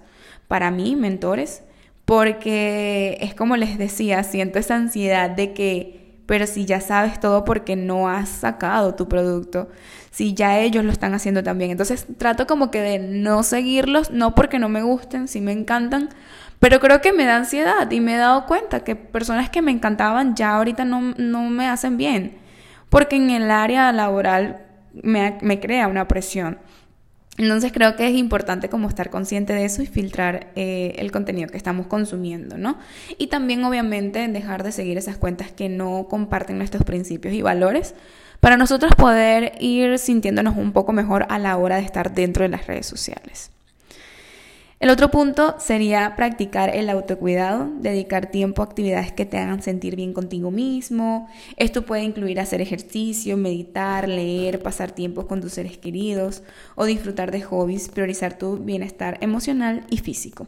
para 0.48 0.70
mí, 0.70 0.96
mentores, 0.96 1.62
porque 2.04 3.18
es 3.20 3.34
como 3.34 3.56
les 3.56 3.78
decía, 3.78 4.24
siento 4.24 4.58
esa 4.58 4.74
ansiedad 4.74 5.30
de 5.30 5.52
que, 5.52 6.18
pero 6.26 6.46
si 6.46 6.64
ya 6.64 6.80
sabes 6.80 7.20
todo 7.20 7.44
porque 7.44 7.76
no 7.76 8.08
has 8.08 8.28
sacado 8.28 8.96
tu 8.96 9.08
producto, 9.08 9.68
si 10.10 10.34
ya 10.34 10.58
ellos 10.58 10.84
lo 10.84 10.90
están 10.90 11.14
haciendo 11.14 11.44
también. 11.44 11.70
Entonces 11.70 12.06
trato 12.18 12.48
como 12.48 12.72
que 12.72 12.80
de 12.80 12.98
no 12.98 13.44
seguirlos, 13.44 14.10
no 14.10 14.34
porque 14.34 14.58
no 14.58 14.68
me 14.68 14.82
gusten, 14.82 15.28
si 15.28 15.40
me 15.40 15.52
encantan, 15.52 16.08
pero 16.58 16.80
creo 16.80 17.00
que 17.00 17.12
me 17.12 17.24
da 17.24 17.36
ansiedad 17.36 17.88
y 17.90 18.00
me 18.00 18.16
he 18.16 18.18
dado 18.18 18.46
cuenta 18.46 18.80
que 18.82 18.96
personas 18.96 19.50
que 19.50 19.62
me 19.62 19.70
encantaban 19.70 20.34
ya 20.34 20.56
ahorita 20.56 20.84
no, 20.84 21.14
no 21.16 21.42
me 21.48 21.68
hacen 21.68 21.96
bien 21.96 22.40
porque 22.90 23.16
en 23.16 23.30
el 23.30 23.50
área 23.50 23.90
laboral 23.92 24.66
me, 24.92 25.60
crea 25.60 25.88
una 25.88 26.06
presión. 26.06 26.58
Entonces 27.38 27.72
creo 27.72 27.96
que 27.96 28.06
es 28.06 28.14
importante 28.14 28.68
como 28.68 28.88
estar 28.88 29.08
consciente 29.08 29.54
de 29.54 29.64
eso 29.64 29.82
y 29.82 29.86
filtrar 29.86 30.48
eh, 30.56 30.96
el 30.98 31.10
contenido 31.10 31.48
que 31.48 31.56
estamos 31.56 31.86
consumiendo, 31.86 32.58
¿no? 32.58 32.76
Y 33.16 33.28
también 33.28 33.64
obviamente 33.64 34.28
dejar 34.28 34.62
de 34.62 34.72
seguir 34.72 34.98
esas 34.98 35.16
cuentas 35.16 35.50
que 35.50 35.70
no 35.70 36.06
comparten 36.10 36.58
nuestros 36.58 36.84
principios 36.84 37.32
y 37.32 37.40
valores 37.40 37.94
para 38.40 38.56
nosotros 38.56 38.94
poder 38.94 39.52
ir 39.60 39.98
sintiéndonos 39.98 40.56
un 40.56 40.72
poco 40.72 40.92
mejor 40.92 41.26
a 41.30 41.38
la 41.38 41.56
hora 41.56 41.76
de 41.76 41.82
estar 41.82 42.12
dentro 42.12 42.42
de 42.42 42.48
las 42.50 42.66
redes 42.66 42.86
sociales. 42.86 43.50
El 44.80 44.88
otro 44.88 45.10
punto 45.10 45.56
sería 45.58 46.16
practicar 46.16 46.74
el 46.74 46.88
autocuidado, 46.88 47.68
dedicar 47.80 48.30
tiempo 48.30 48.62
a 48.62 48.64
actividades 48.64 49.12
que 49.12 49.26
te 49.26 49.36
hagan 49.36 49.62
sentir 49.62 49.94
bien 49.94 50.14
contigo 50.14 50.50
mismo. 50.50 51.28
Esto 51.58 51.84
puede 51.84 52.02
incluir 52.02 52.40
hacer 52.40 52.62
ejercicio, 52.62 53.36
meditar, 53.36 54.08
leer, 54.08 54.62
pasar 54.62 54.92
tiempo 54.92 55.26
con 55.26 55.42
tus 55.42 55.52
seres 55.52 55.76
queridos 55.76 56.42
o 56.76 56.86
disfrutar 56.86 57.30
de 57.30 57.42
hobbies, 57.42 57.90
priorizar 57.90 58.38
tu 58.38 58.56
bienestar 58.56 59.18
emocional 59.20 59.84
y 59.90 59.98
físico. 59.98 60.46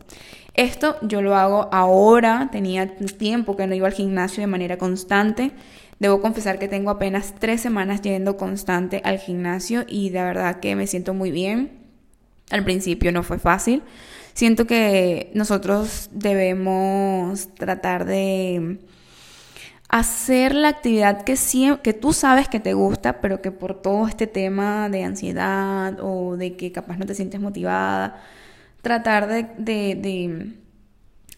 Esto 0.54 0.96
yo 1.02 1.20
lo 1.20 1.36
hago 1.36 1.68
ahora, 1.70 2.48
tenía 2.50 2.96
tiempo 2.96 3.54
que 3.54 3.66
no 3.66 3.74
iba 3.74 3.86
al 3.86 3.92
gimnasio 3.92 4.40
de 4.40 4.46
manera 4.46 4.78
constante. 4.78 5.50
Debo 5.98 6.22
confesar 6.22 6.58
que 6.58 6.68
tengo 6.68 6.88
apenas 6.88 7.34
tres 7.38 7.60
semanas 7.60 8.00
yendo 8.00 8.38
constante 8.38 9.02
al 9.04 9.18
gimnasio 9.18 9.84
y 9.86 10.08
de 10.08 10.22
verdad 10.22 10.58
que 10.60 10.74
me 10.74 10.86
siento 10.86 11.12
muy 11.12 11.30
bien. 11.30 11.82
Al 12.50 12.64
principio 12.64 13.12
no 13.12 13.22
fue 13.22 13.38
fácil 13.38 13.82
Siento 14.34 14.66
que 14.66 15.30
nosotros 15.34 16.08
debemos 16.12 17.54
tratar 17.54 18.06
de 18.06 18.78
hacer 19.92 20.54
la 20.54 20.68
actividad 20.68 21.22
que, 21.22 21.36
que 21.82 21.92
tú 21.92 22.14
sabes 22.14 22.48
que 22.48 22.60
te 22.60 22.72
gusta, 22.72 23.20
pero 23.20 23.42
que 23.42 23.50
por 23.52 23.82
todo 23.82 24.08
este 24.08 24.26
tema 24.26 24.88
de 24.88 25.04
ansiedad 25.04 25.98
o 26.00 26.38
de 26.38 26.56
que 26.56 26.72
capaz 26.72 26.96
no 26.96 27.04
te 27.04 27.14
sientes 27.14 27.40
motivada, 27.42 28.22
tratar 28.80 29.28
de, 29.28 29.42
de, 29.58 30.54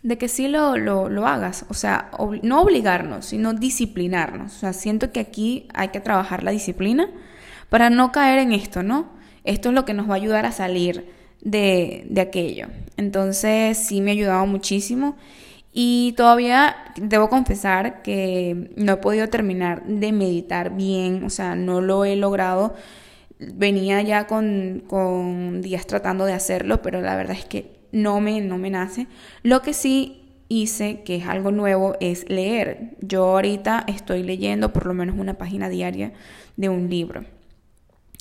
de, 0.02 0.18
que 0.18 0.28
sí 0.28 0.46
lo, 0.46 0.76
lo, 0.76 1.08
lo, 1.08 1.26
hagas. 1.26 1.66
O 1.68 1.74
sea, 1.74 2.12
no 2.42 2.62
obligarnos, 2.62 3.26
sino 3.26 3.54
disciplinarnos. 3.54 4.54
O 4.54 4.58
sea, 4.60 4.72
siento 4.72 5.10
que 5.10 5.18
aquí 5.18 5.66
hay 5.74 5.88
que 5.88 6.00
trabajar 6.00 6.44
la 6.44 6.52
disciplina 6.52 7.08
para 7.70 7.90
no 7.90 8.12
caer 8.12 8.38
en 8.38 8.52
esto, 8.52 8.84
¿no? 8.84 9.08
Esto 9.42 9.70
es 9.70 9.74
lo 9.74 9.84
que 9.84 9.94
nos 9.94 10.08
va 10.08 10.12
a 10.12 10.16
ayudar 10.16 10.46
a 10.46 10.52
salir 10.52 11.10
de, 11.44 12.06
de 12.08 12.20
aquello. 12.20 12.66
Entonces 12.96 13.78
sí 13.78 14.00
me 14.00 14.10
ha 14.10 14.14
ayudado 14.14 14.46
muchísimo 14.46 15.16
y 15.76 16.14
todavía 16.16 16.76
debo 16.96 17.28
confesar 17.28 18.02
que 18.02 18.70
no 18.76 18.92
he 18.92 18.96
podido 18.98 19.28
terminar 19.28 19.84
de 19.86 20.12
meditar 20.12 20.76
bien, 20.76 21.24
o 21.24 21.30
sea, 21.30 21.56
no 21.56 21.80
lo 21.80 22.04
he 22.04 22.14
logrado. 22.14 22.74
Venía 23.40 24.00
ya 24.02 24.28
con, 24.28 24.84
con 24.86 25.62
días 25.62 25.86
tratando 25.88 26.26
de 26.26 26.32
hacerlo, 26.32 26.80
pero 26.80 27.00
la 27.00 27.16
verdad 27.16 27.36
es 27.36 27.44
que 27.44 27.72
no 27.90 28.20
me, 28.20 28.40
no 28.40 28.56
me 28.56 28.70
nace. 28.70 29.08
Lo 29.42 29.62
que 29.62 29.74
sí 29.74 30.22
hice, 30.48 31.02
que 31.02 31.16
es 31.16 31.26
algo 31.26 31.50
nuevo, 31.50 31.96
es 31.98 32.28
leer. 32.28 32.96
Yo 33.00 33.24
ahorita 33.24 33.84
estoy 33.88 34.22
leyendo 34.22 34.72
por 34.72 34.86
lo 34.86 34.94
menos 34.94 35.16
una 35.18 35.34
página 35.34 35.68
diaria 35.68 36.12
de 36.56 36.68
un 36.68 36.88
libro. 36.88 37.24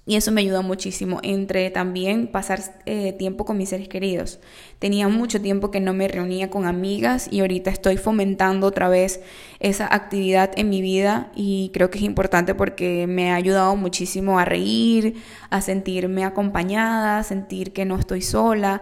Y 0.06 0.18
eso 0.18 0.34
me 0.34 0.42
ayudó 0.42 0.64
muchísimo, 0.64 1.20
entre 1.24 1.72
también 1.72 2.28
pasar 2.28 2.60
eh, 2.86 3.14
tiempo 3.14 3.46
con 3.46 3.58
mis 3.58 3.70
seres 3.70 3.88
queridos. 3.88 4.42
Tenía 4.80 5.08
mucho 5.08 5.42
tiempo 5.42 5.72
que 5.72 5.80
no 5.80 5.94
me 5.94 6.10
reunía 6.10 6.50
con 6.50 6.66
amigas 6.66 7.30
y 7.32 7.40
ahorita 7.40 7.70
estoy 7.70 7.96
fomentando 7.96 8.68
otra 8.68 8.90
vez 8.90 9.22
esa 9.62 9.88
actividad 9.94 10.52
en 10.58 10.70
mi 10.70 10.82
vida 10.82 11.32
y 11.36 11.72
creo 11.74 11.90
que 11.90 12.00
es 12.00 12.04
importante 12.04 12.54
porque 12.54 13.08
me 13.08 13.32
ha 13.32 13.36
ayudado 13.36 13.78
muchísimo 13.78 14.40
a 14.40 14.46
reír, 14.46 15.16
a 15.50 15.62
sentirme 15.62 16.26
acompañada, 16.26 17.20
a 17.20 17.24
sentir 17.24 17.72
que 17.72 17.86
no 17.86 17.98
estoy 17.98 18.22
sola 18.22 18.82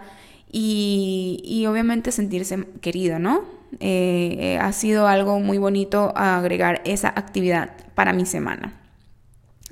y, 0.50 1.40
y 1.44 1.66
obviamente 1.66 2.10
sentirse 2.10 2.66
querido, 2.80 3.20
¿no? 3.20 3.62
Eh, 3.80 4.36
eh, 4.38 4.58
ha 4.58 4.72
sido 4.72 5.06
algo 5.06 5.38
muy 5.40 5.58
bonito 5.58 6.12
agregar 6.16 6.82
esa 6.84 7.08
actividad 7.08 7.70
para 7.94 8.12
mi 8.12 8.26
semana. 8.26 8.81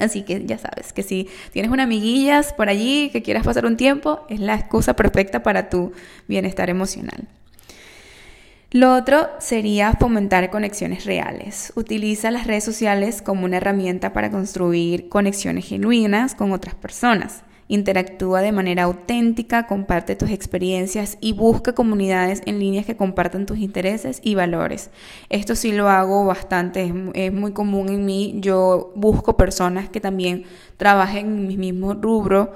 Así 0.01 0.23
que 0.23 0.45
ya 0.45 0.59
sabes 0.59 0.93
que 0.93 1.03
si 1.03 1.29
tienes 1.53 1.71
una 1.71 1.85
amiguillas 1.85 2.53
por 2.53 2.69
allí 2.69 3.11
que 3.11 3.23
quieras 3.23 3.45
pasar 3.45 3.67
un 3.67 3.77
tiempo, 3.77 4.25
es 4.29 4.41
la 4.41 4.55
excusa 4.55 4.95
perfecta 4.95 5.43
para 5.43 5.69
tu 5.69 5.93
bienestar 6.27 6.71
emocional. 6.71 7.29
Lo 8.73 8.95
otro 8.95 9.29
sería 9.41 9.95
fomentar 9.95 10.49
conexiones 10.51 11.05
reales. 11.05 11.73
Utiliza 11.75 12.31
las 12.31 12.47
redes 12.47 12.63
sociales 12.63 13.21
como 13.21 13.45
una 13.45 13.57
herramienta 13.57 14.13
para 14.13 14.31
construir 14.31 15.09
conexiones 15.09 15.67
genuinas 15.67 16.37
con 16.37 16.53
otras 16.53 16.77
personas. 16.77 17.43
Interactúa 17.73 18.43
de 18.43 18.51
manera 18.51 18.83
auténtica, 18.83 19.69
comparte 19.69 20.17
tus 20.17 20.31
experiencias 20.31 21.19
y 21.21 21.35
busca 21.35 21.73
comunidades 21.73 22.43
en 22.45 22.59
línea 22.59 22.83
que 22.83 22.97
compartan 22.97 23.47
tus 23.47 23.59
intereses 23.59 24.21
y 24.25 24.35
valores. 24.35 24.91
Esto 25.29 25.55
sí 25.55 25.71
lo 25.71 25.89
hago 25.89 26.27
bastante, 26.27 26.93
es, 27.15 27.33
muy 27.33 27.53
común 27.53 27.89
en 27.89 28.05
mí. 28.05 28.35
Yo 28.41 28.93
busco 28.97 29.37
personas 29.37 29.89
que 29.89 30.01
también 30.01 30.47
trabajen 30.79 31.27
en 31.27 31.47
mi 31.47 31.57
mismo 31.57 31.95
rubro 31.95 32.55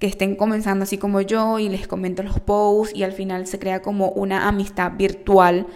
que 0.00 0.08
estén 0.08 0.34
comenzando 0.34 0.82
así 0.82 0.98
como 0.98 1.20
yo 1.20 1.60
y 1.60 1.68
les 1.68 1.86
comento 1.86 2.24
los 2.24 2.40
posts 2.40 2.92
y 2.92 3.04
al 3.04 3.12
final 3.12 3.46
se 3.46 3.60
crea 3.60 3.82
como 3.82 4.08
una 4.08 4.48
amistad 4.48 4.92
virtual 4.98 5.68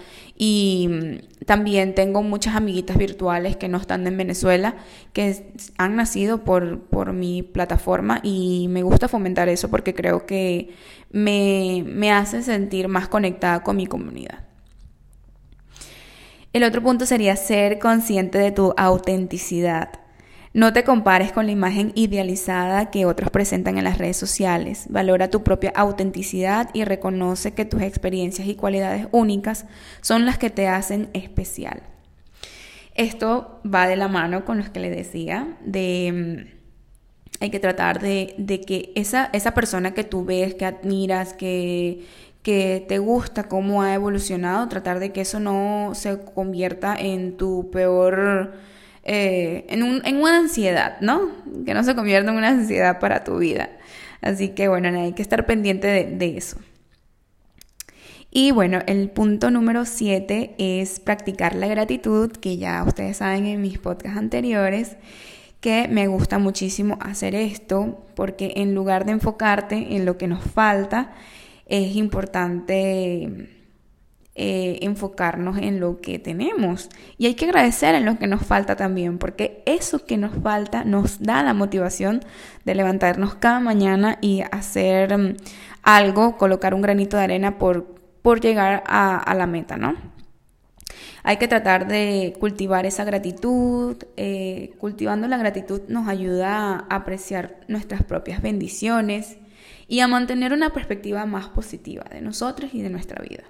y 0.42 0.88
mm, 0.88 1.44
también 1.44 1.94
tengo 1.94 2.22
muchas 2.22 2.56
amiguitas 2.56 2.96
virtuales 2.96 3.56
que 3.56 3.68
no 3.68 3.76
están 3.76 4.06
en 4.06 4.16
Venezuela, 4.16 4.76
que 5.12 5.52
han 5.76 5.96
nacido 5.96 6.44
por, 6.44 6.80
por 6.84 7.12
mi 7.12 7.42
plataforma 7.42 8.20
y 8.22 8.66
me 8.70 8.82
gusta 8.82 9.06
fomentar 9.06 9.50
eso 9.50 9.68
porque 9.68 9.92
creo 9.92 10.24
que 10.24 10.70
me, 11.10 11.84
me 11.86 12.10
hace 12.10 12.42
sentir 12.42 12.88
más 12.88 13.06
conectada 13.06 13.62
con 13.62 13.76
mi 13.76 13.86
comunidad. 13.86 14.46
El 16.54 16.64
otro 16.64 16.82
punto 16.82 17.04
sería 17.04 17.36
ser 17.36 17.78
consciente 17.78 18.38
de 18.38 18.50
tu 18.50 18.72
autenticidad. 18.78 19.99
No 20.52 20.72
te 20.72 20.82
compares 20.82 21.30
con 21.30 21.46
la 21.46 21.52
imagen 21.52 21.92
idealizada 21.94 22.90
que 22.90 23.06
otros 23.06 23.30
presentan 23.30 23.78
en 23.78 23.84
las 23.84 23.98
redes 23.98 24.16
sociales. 24.16 24.86
Valora 24.88 25.30
tu 25.30 25.44
propia 25.44 25.72
autenticidad 25.76 26.70
y 26.72 26.84
reconoce 26.84 27.54
que 27.54 27.64
tus 27.64 27.82
experiencias 27.82 28.48
y 28.48 28.56
cualidades 28.56 29.06
únicas 29.12 29.66
son 30.00 30.26
las 30.26 30.38
que 30.38 30.50
te 30.50 30.66
hacen 30.66 31.08
especial. 31.12 31.82
Esto 32.96 33.60
va 33.64 33.86
de 33.86 33.94
la 33.94 34.08
mano 34.08 34.44
con 34.44 34.58
lo 34.58 34.72
que 34.72 34.80
le 34.80 34.90
decía 34.90 35.56
de 35.64 36.46
mm, 36.50 36.60
hay 37.42 37.50
que 37.50 37.60
tratar 37.60 38.00
de, 38.00 38.34
que 38.66 38.92
esa, 38.96 39.30
esa 39.32 39.54
persona 39.54 39.94
que 39.94 40.02
tú 40.02 40.24
ves, 40.24 40.54
que 40.56 40.66
admiras, 40.66 41.32
que, 41.32 42.04
que 42.42 42.84
te 42.88 42.98
gusta 42.98 43.44
cómo 43.44 43.82
ha 43.82 43.94
evolucionado, 43.94 44.68
tratar 44.68 44.98
de 44.98 45.12
que 45.12 45.20
eso 45.20 45.38
no 45.38 45.92
se 45.94 46.18
convierta 46.34 46.96
en 46.98 47.36
tu 47.36 47.70
peor 47.70 48.52
eh, 49.02 49.66
en, 49.68 49.82
un, 49.82 50.02
en 50.04 50.16
una 50.16 50.38
ansiedad, 50.38 51.00
¿no? 51.00 51.30
Que 51.64 51.74
no 51.74 51.82
se 51.84 51.94
convierta 51.94 52.30
en 52.30 52.36
una 52.36 52.48
ansiedad 52.48 52.98
para 52.98 53.24
tu 53.24 53.38
vida. 53.38 53.70
Así 54.20 54.50
que 54.50 54.68
bueno, 54.68 54.88
hay 54.88 55.12
que 55.12 55.22
estar 55.22 55.46
pendiente 55.46 55.86
de, 55.86 56.36
eso. 56.36 56.58
Y 58.30 58.52
bueno, 58.52 58.80
el 58.86 59.10
punto 59.10 59.50
número 59.50 59.86
7 59.86 60.54
es 60.58 61.00
practicar 61.00 61.54
la 61.54 61.66
gratitud, 61.66 62.30
que 62.30 62.58
ya 62.58 62.84
ustedes 62.84 63.16
saben 63.16 63.46
en 63.46 63.60
mis 63.60 63.78
podcasts 63.78 64.18
anteriores, 64.18 64.96
que 65.60 65.88
me 65.88 66.06
gusta 66.06 66.38
muchísimo 66.38 66.98
hacer 67.00 67.34
esto, 67.34 68.06
porque 68.14 68.52
en 68.56 68.74
lugar 68.74 69.04
de 69.04 69.12
enfocarte 69.12 69.96
en 69.96 70.04
lo 70.04 70.16
que 70.16 70.28
nos 70.28 70.44
falta, 70.44 71.12
es 71.66 71.96
importante 71.96 73.48
eh, 74.36 74.78
enfocarnos 74.82 75.58
en 75.58 75.80
lo 75.80 76.00
que 76.00 76.20
tenemos. 76.20 76.88
Y 77.18 77.26
hay 77.26 77.34
que 77.34 77.46
agradecer 77.46 77.96
en 77.96 78.04
lo 78.04 78.16
que 78.18 78.28
nos 78.28 78.46
falta 78.46 78.76
también, 78.76 79.18
porque 79.18 79.62
eso 79.66 80.06
que 80.06 80.16
nos 80.16 80.32
falta 80.40 80.84
nos 80.84 81.20
da 81.20 81.42
la 81.42 81.52
motivación 81.52 82.20
de 82.64 82.76
levantarnos 82.76 83.34
cada 83.34 83.58
mañana 83.58 84.18
y 84.20 84.42
hacer 84.52 85.18
mm, 85.18 85.36
algo, 85.82 86.38
colocar 86.38 86.74
un 86.74 86.80
granito 86.80 87.16
de 87.16 87.24
arena 87.24 87.58
por, 87.58 87.96
por 88.22 88.40
llegar 88.40 88.84
a, 88.86 89.34
la 89.34 89.46
meta, 89.46 89.76
¿no? 89.76 89.96
Hay 91.24 91.36
que 91.36 91.48
tratar 91.48 91.88
de 91.88 92.34
cultivar 92.38 92.86
esa 92.86 93.04
gratitud. 93.04 93.96
Eh, 94.16 94.74
cultivando 94.78 95.26
la 95.28 95.38
gratitud 95.38 95.82
nos 95.88 96.08
ayuda 96.08 96.86
a 96.88 96.96
apreciar 96.96 97.60
nuestras 97.68 98.04
propias 98.04 98.40
bendiciones 98.40 99.38
y 99.88 100.00
a 100.00 100.08
mantener 100.08 100.52
una 100.52 100.70
perspectiva 100.70 101.26
más 101.26 101.48
positiva 101.48 102.04
de 102.10 102.20
nosotros 102.20 102.70
y 102.72 102.80
de 102.80 102.90
nuestra 102.90 103.22
vida. 103.22 103.42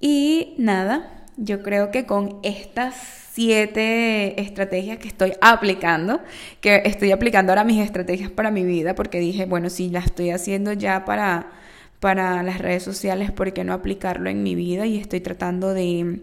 Y 0.00 0.54
nada, 0.58 1.24
yo 1.36 1.62
creo 1.62 1.90
que 1.90 2.06
con 2.06 2.38
estas 2.42 2.94
siete 3.36 4.40
estrategias 4.40 4.98
que 4.98 5.08
estoy 5.08 5.34
aplicando, 5.42 6.20
que 6.62 6.82
estoy 6.86 7.12
aplicando 7.12 7.52
ahora 7.52 7.64
mis 7.64 7.84
estrategias 7.84 8.30
para 8.30 8.50
mi 8.50 8.64
vida, 8.64 8.94
porque 8.94 9.20
dije, 9.20 9.44
bueno, 9.44 9.68
si 9.68 9.90
las 9.90 10.06
estoy 10.06 10.30
haciendo 10.30 10.72
ya 10.72 11.04
para, 11.04 11.48
para 12.00 12.42
las 12.42 12.58
redes 12.58 12.82
sociales, 12.82 13.30
¿por 13.30 13.52
qué 13.52 13.64
no 13.64 13.74
aplicarlo 13.74 14.30
en 14.30 14.42
mi 14.42 14.54
vida? 14.54 14.86
Y 14.86 14.98
estoy 14.98 15.20
tratando 15.20 15.74
de, 15.74 16.20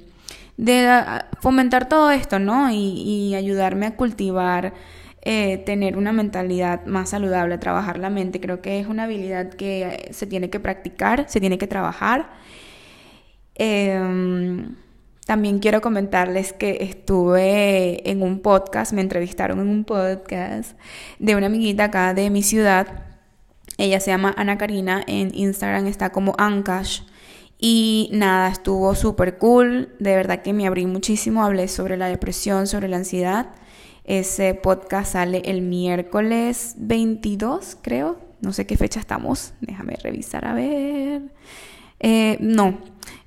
fomentar 1.42 1.88
todo 1.88 2.10
esto, 2.10 2.40
¿no? 2.40 2.72
Y, 2.72 3.36
ayudarme 3.36 3.86
a 3.88 3.96
cultivar, 3.96 4.74
eh, 5.22 5.58
tener 5.60 5.98
una 5.98 6.14
mentalidad 6.14 6.86
más 6.86 7.10
saludable, 7.12 7.60
trabajar 7.60 8.00
la 8.00 8.10
mente. 8.10 8.40
Creo 8.40 8.62
que 8.62 8.80
es 8.80 8.88
una 8.88 9.04
habilidad 9.04 9.50
que 9.50 10.10
se 10.12 10.26
tiene 10.26 10.50
que 10.50 10.60
practicar, 10.60 11.26
se 11.30 11.40
tiene 11.40 11.58
que 11.60 11.68
trabajar 11.68 12.28
Em, 13.56 14.76
también 15.26 15.60
quiero 15.60 15.82
comentarles 15.82 16.54
que 16.54 16.78
estuve 16.82 18.10
en 18.10 18.22
un 18.22 18.40
podcast, 18.40 18.94
me 18.94 19.02
entrevistaron 19.02 19.60
en 19.60 19.70
un 19.70 19.84
podcast 19.84 20.78
de 21.20 21.36
una 21.36 21.46
amiguita 21.46 21.86
acá 21.86 22.14
de 22.14 22.30
mi 22.30 22.44
ciudad. 22.44 23.06
Ella 23.78 24.00
se 24.00 24.12
llama 24.12 24.34
Ana 24.38 24.58
Karina, 24.58 25.04
en 25.08 25.32
Instagram 25.34 25.88
está 25.88 26.12
como 26.12 26.36
Ancash. 26.38 27.02
Y 27.58 28.10
nada, 28.12 28.50
estuvo 28.50 28.94
súper 28.94 29.38
cool, 29.38 29.96
de 30.00 30.16
verdad 30.18 30.42
que 30.42 30.52
me 30.52 30.68
abrí 30.68 30.86
muchísimo, 30.86 31.44
hablé 31.46 31.70
sobre 31.70 31.96
la 31.96 32.08
depresión, 32.08 32.68
sobre 32.68 32.90
la 32.90 32.98
ansiedad. 32.98 33.48
Ese 34.04 34.54
podcast 34.54 35.14
sale 35.14 35.44
el 35.46 35.62
miércoles 35.62 36.76
22, 36.78 37.78
creo. 37.82 38.20
No 38.42 38.52
sé 38.52 38.66
qué 38.66 38.76
fecha 38.76 39.00
estamos. 39.00 39.54
Déjame 39.62 39.96
revisar 39.96 40.44
a 40.44 40.54
ver. 40.54 41.22
Eh, 42.04 42.38
no, 42.42 42.80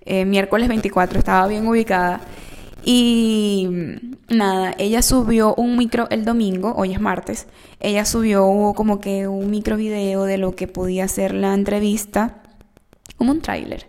eh, 0.03 0.27
miércoles 0.27 0.69
24, 0.69 1.19
estaba 1.19 1.49
bien 1.49 1.67
ubicada. 1.67 2.21
Y 2.85 3.69
nada, 4.29 4.75
ella 4.79 5.01
subió 5.01 5.55
un 5.55 5.79
micro 5.79 6.09
el 6.11 6.27
domingo, 6.27 6.75
hoy 6.77 6.93
es 6.93 7.01
martes, 7.01 7.49
ella 7.81 8.05
subió 8.05 8.75
como 8.77 9.01
que 9.01 9.27
un 9.27 9.51
micro 9.51 9.77
video 9.77 10.25
de 10.25 10.39
lo 10.39 10.55
que 10.55 10.69
podía 10.69 11.09
ser 11.09 11.35
la 11.35 11.55
entrevista, 11.55 12.43
como 13.17 13.33
un 13.33 13.41
tráiler. 13.41 13.87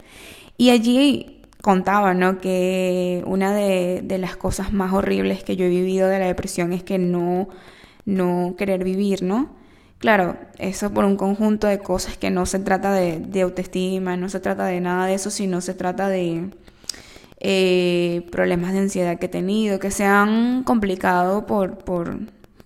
Y 0.58 0.70
allí 0.70 1.42
contaba, 1.62 2.14
¿no? 2.14 2.40
Que 2.40 3.24
una 3.28 3.54
de, 3.54 4.02
de, 4.04 4.18
las 4.18 4.38
cosas 4.38 4.72
más 4.74 4.94
horribles 4.94 5.44
que 5.44 5.58
yo 5.58 5.66
he 5.66 5.70
vivido 5.70 6.08
de 6.08 6.20
la 6.20 6.28
depresión 6.28 6.72
es 6.72 6.82
que 6.82 6.98
no, 6.98 7.50
no 8.06 8.56
querer 8.58 8.84
vivir, 8.86 9.22
¿no? 9.22 9.50
Claro, 10.00 10.38
eso 10.60 10.92
por 10.92 11.06
un 11.06 11.18
conjunto 11.18 11.66
de 11.66 11.80
cosas 11.80 12.18
que 12.18 12.30
no 12.30 12.46
se 12.46 12.60
trata 12.60 12.94
de, 12.94 13.42
autoestima, 13.42 14.16
no 14.16 14.30
se 14.30 14.40
trata 14.40 14.66
de 14.66 14.80
nada 14.80 15.08
de 15.08 15.16
eso, 15.16 15.32
sino 15.32 15.60
se 15.60 15.74
trata 15.74 16.08
de 16.08 16.52
eh, 17.40 18.28
problemas 18.32 18.74
de 18.74 18.80
ansiedad 18.80 19.18
que 19.18 19.26
he 19.26 19.30
tenido, 19.30 19.80
que 19.80 19.90
se 19.90 20.06
han 20.06 20.64
complicado 20.64 21.48
por, 21.48 21.80
por, 21.80 22.20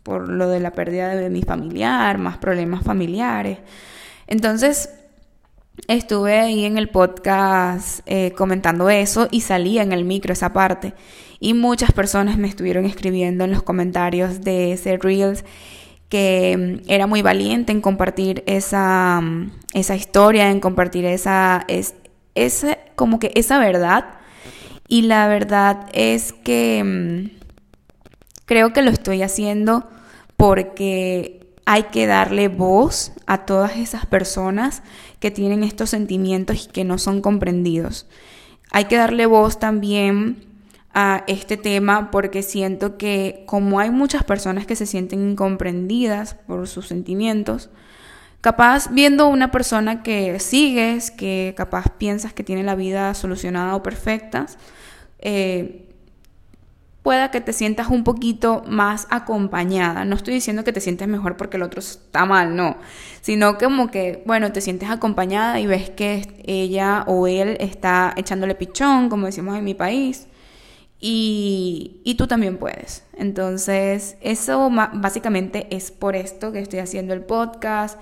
por 0.03 0.27
lo 0.27 0.49
de 0.49 0.59
la 0.59 0.71
pérdida 0.71 1.15
de 1.15 1.29
mi 1.29 1.41
familiar, 1.41 2.17
más 2.17 2.37
problemas 2.37 2.83
familiares. 2.83 3.59
Entonces, 4.27 4.89
estuve 5.87 6.39
ahí 6.39 6.65
en 6.65 6.77
el 6.77 6.89
podcast 6.89 8.01
eh, 8.07 8.33
comentando 8.35 8.89
eso 8.89 9.29
y 9.31 9.41
salía 9.41 9.83
en 9.83 9.93
el 9.93 10.03
micro 10.03 10.33
esa 10.33 10.51
parte. 10.51 10.93
Y 11.39 11.53
muchas 11.53 11.91
personas 11.93 12.37
me 12.37 12.47
estuvieron 12.47 12.85
escribiendo 12.85 13.45
en 13.45 13.51
los 13.51 13.63
comentarios 13.63 14.41
de 14.41 14.73
ese 14.73 14.97
Reels 14.97 15.43
que 16.11 16.81
mm, 16.83 16.89
era 16.91 17.07
muy 17.07 17.23
valiente 17.23 17.71
en 17.71 17.81
compartir 17.81 18.43
esa, 18.45 19.21
mm, 19.21 19.51
esa 19.73 19.95
historia, 19.95 20.51
en 20.51 20.59
compartir 20.59 21.05
esa, 21.05 21.65
es, 21.67 21.95
como 22.95 23.17
que 23.17 23.31
esa 23.33 23.57
verdad. 23.57 24.19
Y 24.87 25.03
la 25.03 25.27
verdad 25.27 25.87
es 25.93 26.33
que 26.33 26.83
mm, 26.83 27.39
creo 28.45 28.73
que 28.73 28.81
lo 28.81 28.91
estoy 28.91 29.23
haciendo 29.23 29.89
porque 30.35 31.55
hay 31.65 31.83
que 31.83 32.07
darle 32.07 32.49
voz 32.49 33.13
a 33.25 33.45
todas 33.45 33.77
esas 33.77 34.05
personas 34.05 34.83
que 35.21 35.31
tienen 35.31 35.63
estos 35.63 35.91
sentimientos 35.91 36.65
y 36.65 36.67
que 36.67 36.83
no 36.83 36.97
son 36.97 37.21
comprendidos. 37.21 38.05
Hay 38.71 38.85
que 38.85 38.97
darle 38.97 39.27
voz 39.27 39.59
también 39.59 40.50
a 40.93 41.23
este 41.27 41.57
tema 41.57 42.11
porque 42.11 42.43
siento 42.43 42.97
que 42.97 43.43
como 43.45 43.79
hay 43.79 43.91
muchas 43.91 44.23
personas 44.23 44.65
que 44.65 44.75
se 44.75 44.85
sienten 44.85 45.31
incomprendidas 45.31 46.33
por 46.33 46.67
sus 46.67 46.87
sentimientos, 46.87 47.69
capaz 48.41 48.89
viendo 48.91 49.27
una 49.27 49.51
persona 49.51 50.03
que 50.03 50.39
sigues, 50.39 51.11
que 51.11 51.53
capaz 51.55 51.85
piensas 51.97 52.33
que 52.33 52.43
tiene 52.43 52.63
la 52.63 52.75
vida 52.75 53.13
solucionada 53.13 53.75
o 53.75 53.83
perfecta, 53.83 54.47
eh, 55.19 55.87
pueda 57.03 57.31
que 57.31 57.41
te 57.41 57.53
sientas 57.53 57.87
un 57.87 58.03
poquito 58.03 58.63
más 58.67 59.07
acompañada. 59.09 60.05
No 60.05 60.15
estoy 60.15 60.35
diciendo 60.35 60.63
que 60.63 60.73
te 60.73 60.81
sientes 60.81 61.07
mejor 61.07 61.37
porque 61.37 61.57
el 61.57 61.63
otro 61.63 61.79
está 61.79 62.25
mal, 62.25 62.55
no, 62.55 62.77
sino 63.21 63.57
como 63.57 63.89
que, 63.89 64.23
bueno, 64.25 64.51
te 64.51 64.61
sientes 64.61 64.89
acompañada 64.89 65.59
y 65.59 65.67
ves 65.67 65.89
que 65.89 66.43
ella 66.45 67.03
o 67.07 67.27
él 67.27 67.57
está 67.59 68.13
echándole 68.17 68.55
pichón, 68.55 69.09
como 69.09 69.25
decimos 69.25 69.57
en 69.57 69.63
mi 69.63 69.73
país, 69.73 70.27
y, 71.03 72.15
tú 72.17 72.27
también 72.27 72.57
puedes. 72.57 73.03
Entonces, 73.17 74.17
eso 74.21 74.69
básicamente 74.71 75.67
es 75.75 75.91
por 75.91 76.15
esto 76.15 76.51
que 76.51 76.59
estoy 76.59 76.79
haciendo 76.79 77.15
el 77.15 77.21
podcast. 77.21 77.99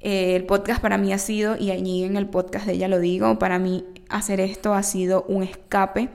Eh, 0.00 0.36
el 0.36 0.44
podcast 0.46 0.80
para 0.80 0.96
mí 0.96 1.12
ha 1.12 1.18
sido, 1.18 1.56
y 1.58 1.72
allí 1.72 2.04
en 2.04 2.16
el 2.16 2.28
podcast 2.28 2.66
de 2.66 2.74
ella 2.74 2.86
lo 2.86 3.00
digo, 3.00 3.40
para 3.40 3.58
mí 3.58 3.84
hacer 4.08 4.38
esto 4.40 4.74
ha 4.74 4.84
sido 4.84 5.24
un 5.28 5.42
escape 5.42 6.08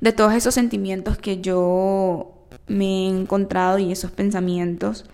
de 0.00 0.12
todos 0.12 0.34
esos 0.34 0.54
sentimientos 0.54 1.18
que 1.18 1.40
yo 1.40 2.46
me 2.68 3.06
he 3.06 3.08
encontrado 3.08 3.78
y 3.78 3.90
esos 3.90 4.12
pensamientos. 4.12 5.04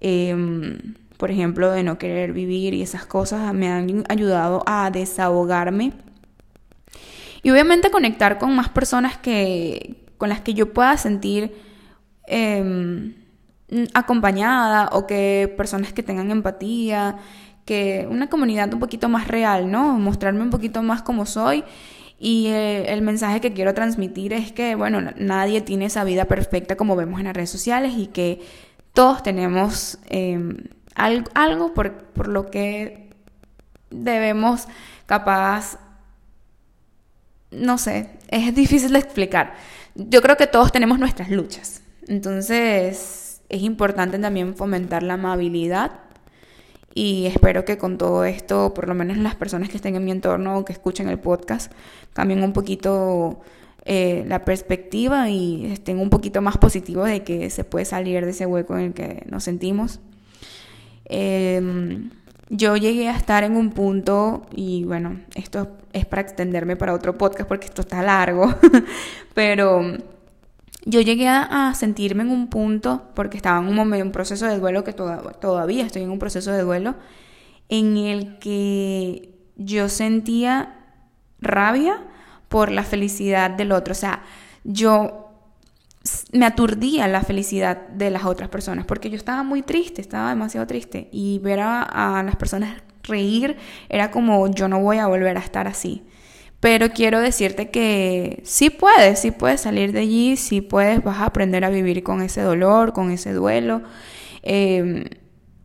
Em, 0.00 0.94
por 1.18 1.30
ejemplo, 1.30 1.70
de 1.70 1.82
no 1.82 1.98
querer 1.98 2.32
vivir 2.32 2.72
y 2.72 2.82
esas 2.82 3.04
cosas 3.04 3.52
me 3.52 3.68
han 3.68 4.04
ayudado 4.08 4.62
a 4.66 4.90
desahogarme 4.90 5.92
y 7.42 7.50
obviamente 7.50 7.90
conectar 7.90 8.38
con 8.38 8.54
más 8.54 8.68
personas 8.68 9.16
que, 9.18 10.04
con 10.18 10.28
las 10.28 10.40
que 10.40 10.54
yo 10.54 10.72
pueda 10.72 10.96
sentir 10.96 11.54
em, 12.26 13.14
acompañada 13.94 14.88
o 14.92 15.06
que 15.06 15.52
personas 15.56 15.92
que 15.92 16.02
tengan 16.02 16.30
empatía, 16.30 17.16
que 17.64 18.06
una 18.10 18.28
comunidad 18.28 18.72
un 18.72 18.80
poquito 18.80 19.08
más 19.08 19.28
real, 19.28 19.70
¿no? 19.70 19.98
Mostrarme 19.98 20.42
un 20.42 20.50
poquito 20.50 20.82
más 20.82 21.02
como 21.02 21.26
soy 21.26 21.64
Y 22.18 22.48
eh, 22.48 22.92
el 22.92 23.02
mensaje 23.02 23.40
que 23.40 23.52
quiero 23.52 23.74
transmitir 23.74 24.32
es 24.32 24.52
que, 24.52 24.74
bueno, 24.76 25.00
nadie 25.16 25.60
tiene 25.60 25.86
esa 25.86 26.04
vida 26.04 26.26
perfecta 26.26 26.76
como 26.76 26.96
vemos 26.96 27.20
en 27.20 27.26
las 27.26 27.34
redes 27.34 27.50
sociales 27.50 27.94
y 27.96 28.06
que 28.08 28.40
todos 28.92 29.22
tenemos 29.22 29.98
em, 30.08 30.56
algo, 30.94 31.74
por, 31.74 31.92
por, 32.12 32.28
lo 32.28 32.50
que 32.50 33.10
debemos 33.90 34.68
capaz, 35.06 35.78
no 37.52 37.78
sé, 37.78 38.08
es 38.28 38.54
difícil 38.54 38.92
de 38.92 38.98
explicar. 38.98 39.54
Yo 39.94 40.22
creo 40.22 40.36
que 40.36 40.46
todos 40.46 40.72
tenemos 40.72 40.98
nuestras 40.98 41.30
luchas. 41.30 41.82
Entonces 42.08 43.42
es 43.48 43.62
importante 43.62 44.18
también 44.18 44.56
fomentar 44.56 45.02
la 45.02 45.14
amabilidad 45.14 46.00
y 46.94 47.26
espero 47.26 47.64
que 47.64 47.78
con 47.78 47.96
todo 47.96 48.24
esto, 48.24 48.74
por 48.74 48.88
lo 48.88 48.94
menos 48.94 49.16
las 49.18 49.34
personas 49.34 49.68
que 49.68 49.76
estén 49.76 49.96
en 49.96 50.04
mi 50.04 50.10
entorno 50.10 50.58
o 50.58 50.64
que 50.64 50.72
escuchen 50.72 51.08
el 51.08 51.18
podcast, 51.18 51.72
cambien 52.12 52.42
un 52.42 52.52
poquito 52.52 53.40
eh, 53.84 54.24
la 54.28 54.44
perspectiva 54.44 55.30
y 55.30 55.66
estén 55.72 55.98
un 55.98 56.10
poquito 56.10 56.42
más 56.42 56.58
positivos 56.58 57.08
de 57.08 57.22
que 57.22 57.50
se 57.50 57.64
puede 57.64 57.84
salir 57.84 58.24
de 58.24 58.30
ese 58.30 58.46
hueco 58.46 58.76
en 58.76 58.84
el 58.84 58.92
que 58.94 59.24
nos 59.28 59.44
sentimos. 59.44 60.00
Em, 61.06 62.10
yo 62.54 62.76
llegué 62.76 63.08
a 63.08 63.16
estar 63.16 63.44
en 63.44 63.56
un 63.56 63.70
punto, 63.70 64.42
y 64.54 64.84
bueno, 64.84 65.20
esto 65.34 65.78
es 65.94 66.04
para 66.04 66.20
extenderme 66.20 66.76
para 66.76 66.92
otro 66.92 67.16
podcast 67.16 67.48
porque 67.48 67.66
esto 67.66 67.80
está 67.80 68.02
largo, 68.02 68.54
pero 69.34 69.80
yo 70.84 71.00
llegué 71.00 71.28
a, 71.28 71.72
sentirme 71.74 72.24
en 72.24 72.30
un 72.30 72.48
punto, 72.48 73.04
porque 73.14 73.38
estaba 73.38 73.58
en 73.58 73.68
un 73.68 73.74
momento, 73.74 74.04
un 74.04 74.12
proceso 74.12 74.44
de 74.44 74.58
duelo 74.58 74.84
que 74.84 74.92
todavía 74.92 75.86
estoy 75.86 76.02
en 76.02 76.10
un 76.10 76.18
proceso 76.18 76.52
de 76.52 76.60
duelo, 76.60 76.94
en 77.70 77.96
el 77.96 78.38
que 78.38 79.34
yo 79.56 79.88
sentía 79.88 80.76
rabia 81.40 82.02
por 82.50 82.70
la 82.70 82.84
felicidad 82.84 83.50
del 83.50 83.72
otro. 83.72 83.92
O 83.92 83.94
sea, 83.94 84.24
yo 84.62 85.31
me 86.32 86.46
aturdía 86.46 87.06
la 87.08 87.22
felicidad 87.22 87.88
de 87.88 88.10
las 88.10 88.24
otras 88.24 88.48
personas, 88.48 88.86
porque 88.86 89.10
yo 89.10 89.16
estaba 89.16 89.42
muy 89.42 89.62
triste, 89.62 90.00
estaba 90.00 90.30
demasiado 90.30 90.66
triste. 90.66 91.08
Y 91.12 91.38
ver 91.40 91.60
a, 91.60 92.22
las 92.24 92.36
personas 92.36 92.82
reír 93.02 93.56
era 93.88 94.10
como 94.10 94.48
yo 94.50 94.66
no 94.68 94.80
voy 94.80 94.98
a 94.98 95.06
volver 95.06 95.36
a 95.36 95.40
estar 95.40 95.68
así. 95.68 96.02
Pero 96.60 96.90
quiero 96.90 97.20
decirte 97.20 97.70
que 97.70 98.40
sí 98.44 98.70
puedes, 98.70 99.18
sí 99.18 99.30
puedes 99.30 99.60
salir 99.60 99.92
de 99.92 100.00
allí, 100.00 100.36
sí 100.36 100.60
puedes, 100.62 101.02
vas 101.04 101.18
a 101.18 101.26
aprender 101.26 101.64
a 101.64 101.70
vivir 101.70 102.02
con 102.02 102.22
ese 102.22 102.40
dolor, 102.40 102.92
con 102.92 103.10
ese 103.10 103.32
duelo. 103.32 103.82
Em, 104.42 105.04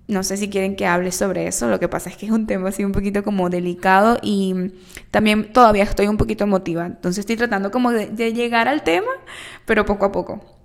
no 0.07 0.23
sé 0.23 0.37
si 0.37 0.49
quieren 0.49 0.75
que 0.75 0.87
hable 0.87 1.11
sobre 1.11 1.47
eso, 1.47 1.67
lo 1.67 1.79
que 1.79 1.87
pasa 1.89 2.09
es 2.09 2.17
que 2.17 2.25
es 2.25 2.31
un 2.31 2.47
tema 2.47 2.69
así 2.69 2.83
un 2.83 2.93
poquito 2.93 3.23
como 3.23 3.49
delicado 3.49 4.17
y 4.21 4.71
también 5.11 5.51
todavía 5.53 5.83
estoy 5.83 6.07
un 6.07 6.17
poquito 6.17 6.45
emotiva, 6.45 6.85
entonces 6.85 7.19
estoy 7.19 7.35
tratando 7.35 7.71
como 7.71 7.91
de 7.91 8.33
llegar 8.33 8.67
al 8.69 8.83
tema, 8.83 9.11
pero 9.65 9.85
poco 9.85 10.05
a 10.05 10.11
poco. 10.11 10.56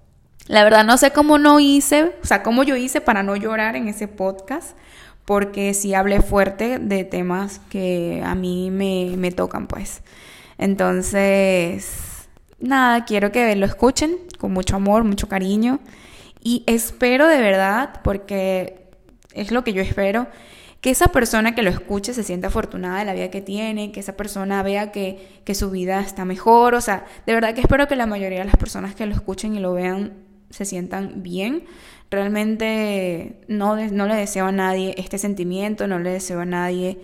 La 0.46 0.64
verdad 0.64 0.84
no 0.84 0.96
sé 0.98 1.12
cómo 1.12 1.38
no 1.38 1.60
hice, 1.60 2.12
o 2.22 2.26
sea, 2.26 2.42
cómo 2.42 2.64
yo 2.64 2.76
hice 2.76 3.00
para 3.00 3.22
no 3.22 3.36
llorar 3.36 3.76
en 3.76 3.88
ese 3.88 4.08
podcast, 4.08 4.76
porque 5.24 5.72
sí 5.72 5.94
hablé 5.94 6.20
fuerte 6.20 6.78
de 6.78 7.04
temas 7.04 7.60
que 7.70 8.22
a 8.24 8.34
mí 8.34 8.70
me, 8.70 9.16
me 9.16 9.30
tocan, 9.30 9.66
pues. 9.68 10.02
Entonces, 10.58 12.28
nada, 12.58 13.04
quiero 13.04 13.30
que 13.30 13.54
lo 13.56 13.66
escuchen 13.66 14.18
con 14.38 14.52
mucho 14.52 14.76
amor, 14.76 15.04
mucho 15.04 15.28
cariño. 15.28 15.80
Y 16.40 16.64
espero 16.66 17.28
de 17.28 17.40
verdad, 17.40 18.00
porque 18.02 18.88
es 19.32 19.52
lo 19.52 19.62
que 19.62 19.72
yo 19.72 19.80
espero, 19.80 20.26
que 20.80 20.90
esa 20.90 21.08
persona 21.08 21.54
que 21.54 21.62
lo 21.62 21.70
escuche 21.70 22.12
se 22.12 22.24
sienta 22.24 22.48
afortunada 22.48 22.98
de 22.98 23.04
la 23.04 23.14
vida 23.14 23.30
que 23.30 23.40
tiene, 23.40 23.92
que 23.92 24.00
esa 24.00 24.16
persona 24.16 24.64
vea 24.64 24.90
que, 24.90 25.40
que, 25.44 25.54
su 25.54 25.70
vida 25.70 26.00
está 26.00 26.24
mejor. 26.24 26.74
O 26.74 26.80
sea, 26.80 27.04
de 27.24 27.34
verdad 27.34 27.54
que 27.54 27.60
espero 27.60 27.86
que 27.86 27.94
la 27.94 28.06
mayoría 28.06 28.40
de 28.40 28.46
las 28.46 28.56
personas 28.56 28.96
que 28.96 29.06
lo 29.06 29.14
escuchen 29.14 29.54
y 29.54 29.60
lo 29.60 29.74
vean 29.74 30.21
se 30.52 30.64
sientan 30.64 31.22
bien. 31.22 31.64
Realmente 32.10 33.40
no, 33.48 33.76
no 33.76 34.06
le 34.06 34.14
deseo 34.14 34.46
a 34.46 34.52
nadie 34.52 34.94
este 34.98 35.18
sentimiento, 35.18 35.86
no 35.86 35.98
le 35.98 36.10
deseo 36.10 36.40
a 36.40 36.44
nadie 36.44 37.00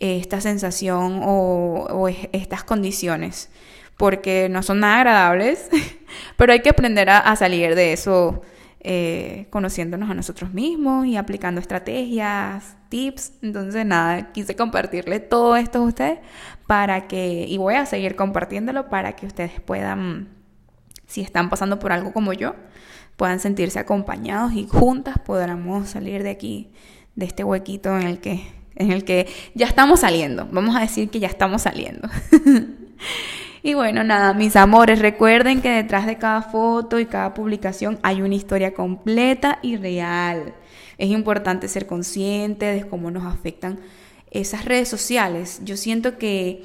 eh, 0.00 0.18
esta 0.18 0.40
sensación 0.40 1.20
o, 1.24 2.08
estas 2.32 2.62
condiciones, 2.62 3.50
porque 3.96 4.48
no 4.48 4.62
son 4.62 4.80
nada 4.80 4.98
agradables, 4.98 5.68
pero 6.36 6.52
hay 6.52 6.60
que 6.60 6.68
aprender 6.68 7.10
a, 7.10 7.34
salir 7.34 7.74
de 7.74 7.92
eso 7.92 8.42
eh, 8.80 9.46
conociéndonos 9.50 10.08
a 10.08 10.14
nosotros 10.14 10.54
mismos 10.54 11.06
y 11.06 11.16
aplicando 11.16 11.60
estrategias, 11.60 12.76
tips. 12.88 13.32
Entonces, 13.42 13.84
nada, 13.84 14.30
quise 14.32 14.54
compartirle 14.54 15.18
todo 15.18 15.56
esto 15.56 15.78
a 15.78 15.82
ustedes 15.82 16.18
para 16.68 17.08
que, 17.08 17.46
y 17.48 17.56
voy 17.58 17.74
a 17.74 17.84
seguir 17.86 18.14
compartiéndolo 18.14 18.88
para 18.88 19.16
que 19.16 19.26
ustedes 19.26 19.60
puedan, 19.60 20.28
si 21.08 21.22
están 21.22 21.50
pasando 21.50 21.80
por 21.80 21.90
algo 21.90 22.12
como 22.12 22.32
yo, 22.32 22.54
puedan 23.16 23.40
sentirse 23.40 23.80
acompañados 23.80 24.52
y 24.52 24.68
juntas 24.68 25.16
podamos 25.18 25.88
salir 25.88 26.22
de 26.22 26.30
aquí, 26.30 26.70
de 27.16 27.26
este 27.26 27.42
huequito 27.42 27.98
en 27.98 28.06
el 28.06 28.20
que, 28.20 28.46
en 28.76 28.92
el 28.92 29.04
que 29.04 29.26
ya 29.54 29.66
estamos 29.66 30.00
saliendo. 30.00 30.46
Vamos 30.52 30.76
a 30.76 30.80
decir 30.80 31.10
que 31.10 31.18
ya 31.18 31.26
estamos 31.26 31.62
saliendo. 31.62 32.08
y 33.62 33.74
bueno, 33.74 34.04
nada, 34.04 34.34
mis 34.34 34.54
amores, 34.54 35.00
recuerden 35.00 35.62
que 35.62 35.70
detrás 35.70 36.06
de 36.06 36.18
cada 36.18 36.42
foto 36.42 37.00
y 37.00 37.06
cada 37.06 37.34
publicación 37.34 37.98
hay 38.02 38.22
una 38.22 38.36
historia 38.36 38.74
completa 38.74 39.58
y 39.62 39.76
real. 39.76 40.54
Es 40.98 41.08
importante 41.08 41.68
ser 41.68 41.86
consciente 41.86 42.66
de 42.66 42.86
cómo 42.86 43.10
nos 43.10 43.24
afectan 43.24 43.80
esas 44.30 44.66
redes 44.66 44.88
sociales. 44.88 45.60
Yo 45.64 45.76
siento 45.76 46.18
que 46.18 46.62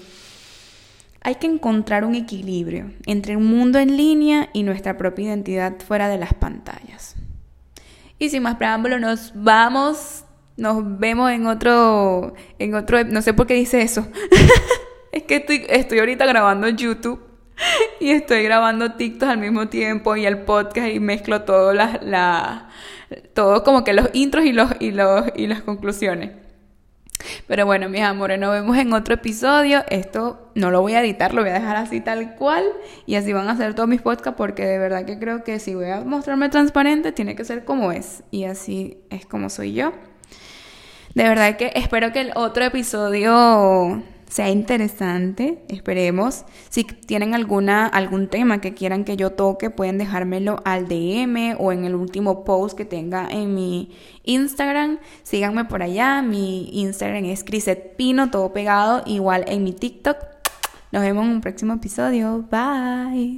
hay 1.24 1.36
que 1.36 1.48
encontrar 1.48 2.04
un 2.04 2.16
equilibrio 2.16 2.92
entre 3.06 3.38
un 3.38 3.46
mundo 3.46 3.80
en 3.80 3.96
línea 3.96 4.50
y 4.54 4.64
nuestra 4.64 4.98
propia 4.98 5.26
identidad 5.26 5.74
fuera 5.80 6.10
de 6.10 6.18
las 6.18 6.34
pantallas. 6.34 7.16
Y 8.20 8.30
sin 8.30 8.44
más 8.44 8.58
preámbulo, 8.58 9.00
nos 9.00 9.32
vamos, 9.34 10.26
nos 10.58 11.00
vemos 11.00 11.32
en 11.32 11.48
otro, 11.48 12.34
en 12.60 12.76
otro, 12.76 13.04
no 13.06 13.22
sé 13.22 13.34
por 13.34 13.48
qué 13.48 13.54
dice 13.54 13.82
eso. 13.82 14.08
es 15.12 15.24
que 15.24 15.38
estoy, 15.38 15.66
estoy 15.70 16.00
ahorita 16.00 16.26
grabando 16.26 16.68
YouTube 16.68 17.22
y 18.02 18.10
estoy 18.12 18.44
grabando 18.44 18.94
TikTok 18.94 19.30
al 19.30 19.38
mismo 19.38 19.70
tiempo 19.70 20.18
y 20.18 20.26
el 20.26 20.40
podcast 20.40 20.90
y 20.90 21.00
mezclo 21.00 21.44
todo 21.44 21.74
la, 21.74 22.70
todo 23.34 23.64
como 23.64 23.86
que 23.86 23.94
los 23.94 24.10
intros 24.14 24.46
y 24.46 24.52
los, 24.52 24.72
y 24.80 24.92
los, 24.92 25.26
y 25.36 25.48
las 25.48 25.62
conclusiones. 25.62 26.43
Pero 27.48 27.66
bueno, 27.66 27.90
mis 27.90 28.02
amores, 28.02 28.40
nos 28.40 28.52
vemos 28.52 28.78
en 28.78 28.94
otro 28.94 29.16
episodio. 29.16 29.84
Esto 29.90 30.52
no 30.56 30.72
lo 30.72 30.82
voy 30.82 30.94
a 30.94 31.02
editar, 31.02 31.34
lo 31.34 31.42
voy 31.42 31.52
a 31.52 31.56
dejar 31.56 31.76
así 31.76 32.00
tal 32.00 32.36
cual. 32.36 32.64
Y 33.06 33.16
así 33.16 33.34
van 33.34 33.50
a 33.50 33.58
ser 33.58 33.74
todos 33.74 33.90
mis 33.90 34.02
podcasts 34.02 34.38
porque 34.38 34.66
de 34.66 34.80
verdad 34.80 35.06
que 35.06 35.20
creo 35.20 35.44
que 35.44 35.60
si 35.60 35.76
voy 35.76 35.90
a 35.90 36.02
mostrarme 36.02 36.50
transparente, 36.50 37.12
tiene 37.12 37.36
que 37.36 37.44
ser 37.44 37.66
como 37.66 37.92
es. 37.92 38.24
Y 38.32 38.46
así 38.46 38.98
es 39.10 39.26
como 39.26 39.50
soy 39.50 39.74
yo. 39.74 39.94
De 41.16 41.24
verdad 41.28 41.58
que 41.58 41.72
espero 41.76 42.12
que 42.12 42.22
el 42.22 42.32
otro 42.36 42.64
episodio 42.64 44.02
sea 44.34 44.50
interesante, 44.50 45.64
esperemos. 45.68 46.46
Si 46.72 46.84
tienen 46.86 47.36
alguna, 47.36 47.86
algún 47.86 48.30
tema 48.30 48.62
que 48.62 48.74
quieran 48.74 49.04
que 49.04 49.16
yo 49.16 49.34
toque, 49.34 49.70
pueden 49.70 50.00
dejármelo 50.00 50.60
al 50.66 50.88
DM 50.88 51.56
o 51.60 51.72
en 51.72 51.86
el 51.86 51.94
último 51.94 52.44
post 52.44 52.76
que 52.76 52.84
tenga 52.84 53.28
en 53.30 53.54
mi 53.54 53.92
Instagram. 54.24 54.98
Síganme 55.22 55.66
por 55.66 55.84
allá, 55.84 56.24
mi 56.24 56.68
Instagram 56.82 57.26
es 57.26 57.44
Criset 57.44 57.96
Pino, 57.96 58.32
todo 58.32 58.52
pegado, 58.54 59.04
igual 59.06 59.46
en 59.48 59.64
mi 59.64 59.72
TikTok. 59.72 60.18
Nos 60.92 61.04
vemos 61.04 61.26
en 61.26 61.32
un 61.34 61.42
próximo 61.42 61.76
episodio. 61.76 62.44
Bye. 62.50 63.32